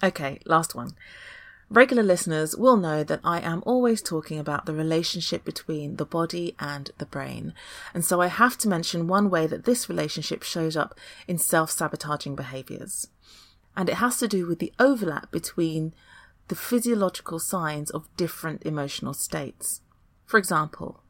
Okay, 0.03 0.39
last 0.45 0.75
one. 0.75 0.91
Regular 1.71 2.01
listeners 2.01 2.55
will 2.55 2.77
know 2.77 3.03
that 3.03 3.19
I 3.23 3.41
am 3.41 3.61
always 3.65 4.01
talking 4.01 4.39
about 4.39 4.65
the 4.65 4.73
relationship 4.73 5.43
between 5.43 5.97
the 5.97 6.05
body 6.05 6.55
and 6.59 6.89
the 6.97 7.05
brain. 7.05 7.53
And 7.93 8.03
so 8.03 8.21
I 8.21 8.27
have 8.27 8.57
to 8.59 8.67
mention 8.67 9.07
one 9.07 9.29
way 9.29 9.45
that 9.45 9.65
this 9.65 9.87
relationship 9.87 10.41
shows 10.41 10.75
up 10.75 10.97
in 11.27 11.37
self 11.37 11.69
sabotaging 11.69 12.35
behaviors. 12.35 13.07
And 13.77 13.87
it 13.87 13.95
has 13.95 14.17
to 14.17 14.27
do 14.27 14.47
with 14.47 14.57
the 14.57 14.73
overlap 14.79 15.31
between 15.31 15.93
the 16.49 16.55
physiological 16.55 17.39
signs 17.39 17.89
of 17.91 18.15
different 18.17 18.63
emotional 18.65 19.13
states. 19.13 19.81
For 20.25 20.37
example, 20.37 21.01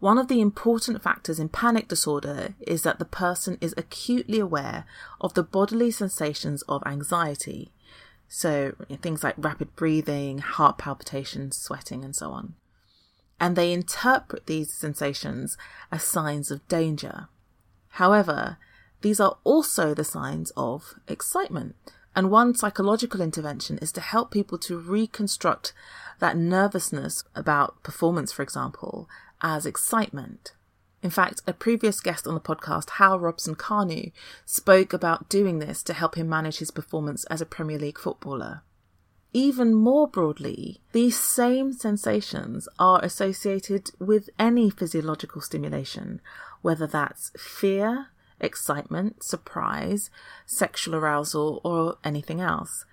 one 0.00 0.18
of 0.18 0.28
the 0.28 0.40
important 0.40 1.02
factors 1.02 1.38
in 1.38 1.48
panic 1.48 1.88
disorder 1.88 2.54
is 2.60 2.82
that 2.82 2.98
the 2.98 3.04
person 3.04 3.58
is 3.60 3.74
acutely 3.76 4.38
aware 4.38 4.84
of 5.20 5.34
the 5.34 5.42
bodily 5.42 5.90
sensations 5.90 6.62
of 6.62 6.82
anxiety. 6.86 7.72
So, 8.28 8.74
things 9.02 9.24
like 9.24 9.34
rapid 9.36 9.74
breathing, 9.74 10.38
heart 10.38 10.78
palpitations, 10.78 11.56
sweating, 11.56 12.04
and 12.04 12.14
so 12.14 12.30
on. 12.30 12.54
And 13.40 13.56
they 13.56 13.72
interpret 13.72 14.46
these 14.46 14.72
sensations 14.72 15.56
as 15.90 16.02
signs 16.02 16.50
of 16.50 16.66
danger. 16.68 17.28
However, 17.90 18.58
these 19.00 19.20
are 19.20 19.38
also 19.44 19.94
the 19.94 20.04
signs 20.04 20.52
of 20.56 20.94
excitement. 21.08 21.76
And 22.18 22.32
one 22.32 22.52
psychological 22.52 23.20
intervention 23.20 23.78
is 23.78 23.92
to 23.92 24.00
help 24.00 24.32
people 24.32 24.58
to 24.58 24.76
reconstruct 24.76 25.72
that 26.18 26.36
nervousness 26.36 27.22
about 27.36 27.80
performance, 27.84 28.32
for 28.32 28.42
example, 28.42 29.08
as 29.40 29.64
excitement. 29.64 30.50
In 31.00 31.10
fact, 31.10 31.42
a 31.46 31.52
previous 31.52 32.00
guest 32.00 32.26
on 32.26 32.34
the 32.34 32.40
podcast, 32.40 32.90
Hal 32.98 33.20
Robson 33.20 33.54
Kanu, 33.54 34.10
spoke 34.44 34.92
about 34.92 35.28
doing 35.28 35.60
this 35.60 35.80
to 35.84 35.92
help 35.92 36.16
him 36.16 36.28
manage 36.28 36.58
his 36.58 36.72
performance 36.72 37.22
as 37.26 37.40
a 37.40 37.46
Premier 37.46 37.78
League 37.78 38.00
footballer. 38.00 38.64
Even 39.32 39.72
more 39.72 40.08
broadly, 40.08 40.80
these 40.90 41.16
same 41.16 41.72
sensations 41.72 42.68
are 42.80 43.00
associated 43.04 43.92
with 44.00 44.28
any 44.40 44.70
physiological 44.70 45.40
stimulation, 45.40 46.20
whether 46.62 46.88
that's 46.88 47.30
fear, 47.38 48.08
excitement, 48.40 49.22
surprise, 49.22 50.10
sexual 50.46 50.94
arousal, 50.94 51.60
or 51.64 51.98
anything 52.04 52.40
else. 52.40 52.84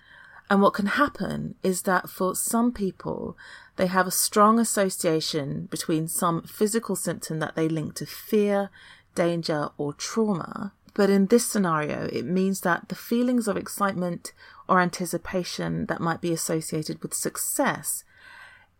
And 0.50 0.62
what 0.62 0.74
can 0.74 0.86
happen 0.86 1.56
is 1.64 1.84
that 1.84 2.10
for 2.10 2.36
some 2.36 2.72
people, 2.72 3.36
they 3.78 3.88
have 3.88 4.06
a 4.06 4.12
strong 4.12 4.60
association 4.60 5.68
between 5.72 6.08
some 6.08 6.44
physical 6.44 6.96
symptom 6.96 7.40
that 7.40 7.56
they 7.56 7.68
link 7.68 7.96
to 7.96 8.06
fear, 8.06 8.70
danger, 9.16 9.70
or 9.78 9.94
trauma. 9.94 10.74
But 10.94 11.10
in 11.10 11.26
this 11.28 11.46
scenario, 11.48 12.08
it 12.14 12.26
means 12.26 12.62
that 12.62 12.90
the 12.90 12.96
feelings 12.96 13.48
of 13.48 13.58
excitement 13.58 14.34
or 14.70 14.80
anticipation 14.80 15.88
that 15.88 16.00
might 16.00 16.22
be 16.22 16.32
associated 16.32 17.02
with 17.02 17.14
success 17.14 18.04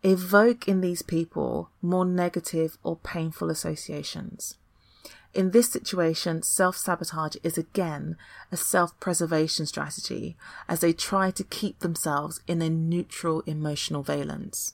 evoke 0.02 0.68
in 0.68 0.80
these 0.80 1.02
people 1.02 1.70
more 1.82 2.04
negative 2.04 2.78
or 2.82 2.96
painful 2.96 3.50
associations. 3.50 4.56
In 5.36 5.50
this 5.50 5.68
situation, 5.68 6.40
self 6.40 6.78
sabotage 6.78 7.36
is 7.42 7.58
again 7.58 8.16
a 8.50 8.56
self 8.56 8.98
preservation 8.98 9.66
strategy 9.66 10.34
as 10.66 10.80
they 10.80 10.94
try 10.94 11.30
to 11.30 11.44
keep 11.44 11.80
themselves 11.80 12.40
in 12.48 12.62
a 12.62 12.70
neutral 12.70 13.42
emotional 13.42 14.02
valence. 14.02 14.72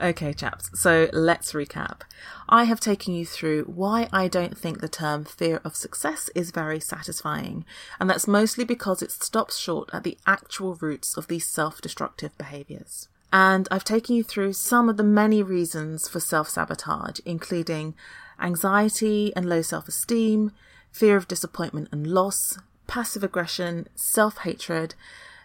Okay, 0.00 0.32
chaps, 0.32 0.70
so 0.80 1.10
let's 1.12 1.52
recap. 1.52 2.02
I 2.48 2.62
have 2.64 2.78
taken 2.78 3.12
you 3.12 3.26
through 3.26 3.64
why 3.64 4.08
I 4.12 4.28
don't 4.28 4.56
think 4.56 4.80
the 4.80 4.88
term 4.88 5.24
fear 5.24 5.60
of 5.64 5.74
success 5.74 6.30
is 6.36 6.52
very 6.52 6.78
satisfying, 6.78 7.64
and 7.98 8.08
that's 8.08 8.28
mostly 8.28 8.64
because 8.64 9.02
it 9.02 9.10
stops 9.10 9.58
short 9.58 9.90
at 9.92 10.04
the 10.04 10.16
actual 10.28 10.76
roots 10.76 11.16
of 11.16 11.26
these 11.26 11.44
self 11.44 11.80
destructive 11.80 12.38
behaviours. 12.38 13.08
And 13.32 13.68
I've 13.70 13.84
taken 13.84 14.16
you 14.16 14.24
through 14.24 14.54
some 14.54 14.88
of 14.88 14.96
the 14.96 15.04
many 15.04 15.42
reasons 15.42 16.08
for 16.08 16.20
self 16.20 16.48
sabotage, 16.48 17.20
including 17.24 17.94
anxiety 18.40 19.32
and 19.36 19.48
low 19.48 19.62
self 19.62 19.88
esteem, 19.88 20.52
fear 20.90 21.16
of 21.16 21.28
disappointment 21.28 21.88
and 21.92 22.06
loss, 22.06 22.58
passive 22.86 23.22
aggression, 23.22 23.88
self 23.94 24.38
hatred, 24.38 24.94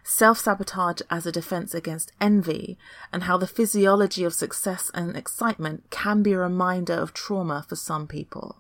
self 0.04 0.40
sabotage 0.40 1.02
as 1.10 1.26
a 1.26 1.32
defense 1.32 1.74
against 1.74 2.12
envy, 2.22 2.78
and 3.12 3.24
how 3.24 3.38
the 3.38 3.48
physiology 3.48 4.24
of 4.24 4.34
success 4.34 4.92
and 4.94 5.16
excitement 5.16 5.84
can 5.90 6.24
be 6.24 6.34
a 6.34 6.38
reminder 6.38 6.94
of 6.94 7.14
trauma 7.14 7.66
for 7.68 7.76
some 7.76 8.08
people. 8.08 8.58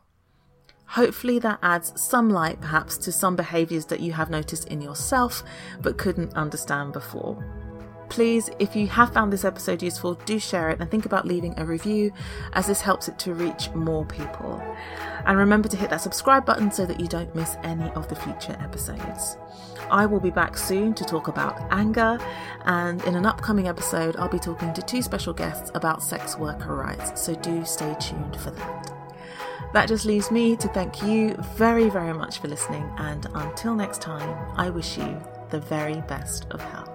Hopefully, 0.89 1.39
that 1.39 1.60
adds 1.63 1.93
some 2.00 2.30
light 2.30 2.62
perhaps 2.62 2.98
to 3.00 3.12
some 3.12 3.36
behaviours 3.36 3.86
that 3.88 4.02
you 4.02 4.13
have 4.13 4.30
noticed 4.30 4.67
in 4.67 4.82
yourself 4.82 5.43
but 5.82 5.98
couldn't 5.98 6.34
understand 6.36 6.93
before. 6.93 7.64
Please, 8.09 8.49
if 8.59 8.75
you 8.75 8.87
have 8.87 9.13
found 9.13 9.33
this 9.33 9.43
episode 9.43 9.81
useful, 9.81 10.13
do 10.25 10.39
share 10.39 10.69
it 10.69 10.79
and 10.79 10.89
think 10.89 11.05
about 11.05 11.25
leaving 11.25 11.53
a 11.57 11.65
review 11.65 12.13
as 12.53 12.67
this 12.67 12.81
helps 12.81 13.07
it 13.07 13.19
to 13.19 13.33
reach 13.33 13.69
more 13.71 14.05
people. 14.05 14.61
And 15.25 15.37
remember 15.37 15.67
to 15.69 15.77
hit 15.77 15.89
that 15.89 16.01
subscribe 16.01 16.45
button 16.45 16.71
so 16.71 16.85
that 16.85 16.99
you 16.99 17.07
don't 17.07 17.33
miss 17.35 17.57
any 17.63 17.89
of 17.91 18.07
the 18.07 18.15
future 18.15 18.55
episodes. 18.61 19.37
I 19.89 20.05
will 20.05 20.19
be 20.19 20.31
back 20.31 20.57
soon 20.57 20.93
to 20.95 21.03
talk 21.03 21.27
about 21.27 21.61
anger, 21.71 22.17
and 22.65 23.03
in 23.03 23.15
an 23.15 23.25
upcoming 23.25 23.67
episode, 23.67 24.15
I'll 24.17 24.29
be 24.29 24.39
talking 24.39 24.73
to 24.73 24.81
two 24.81 25.01
special 25.01 25.33
guests 25.33 25.71
about 25.75 26.01
sex 26.01 26.37
worker 26.37 26.75
rights, 26.75 27.21
so 27.21 27.35
do 27.35 27.65
stay 27.65 27.95
tuned 27.99 28.35
for 28.37 28.51
that. 28.51 28.93
That 29.73 29.87
just 29.87 30.05
leaves 30.05 30.31
me 30.31 30.55
to 30.57 30.67
thank 30.69 31.03
you 31.03 31.35
very, 31.55 31.89
very 31.89 32.13
much 32.13 32.39
for 32.39 32.47
listening, 32.47 32.89
and 32.97 33.27
until 33.33 33.75
next 33.75 34.01
time, 34.01 34.53
I 34.55 34.69
wish 34.69 34.97
you 34.97 35.21
the 35.49 35.59
very 35.59 36.01
best 36.01 36.45
of 36.51 36.61
health. 36.61 36.94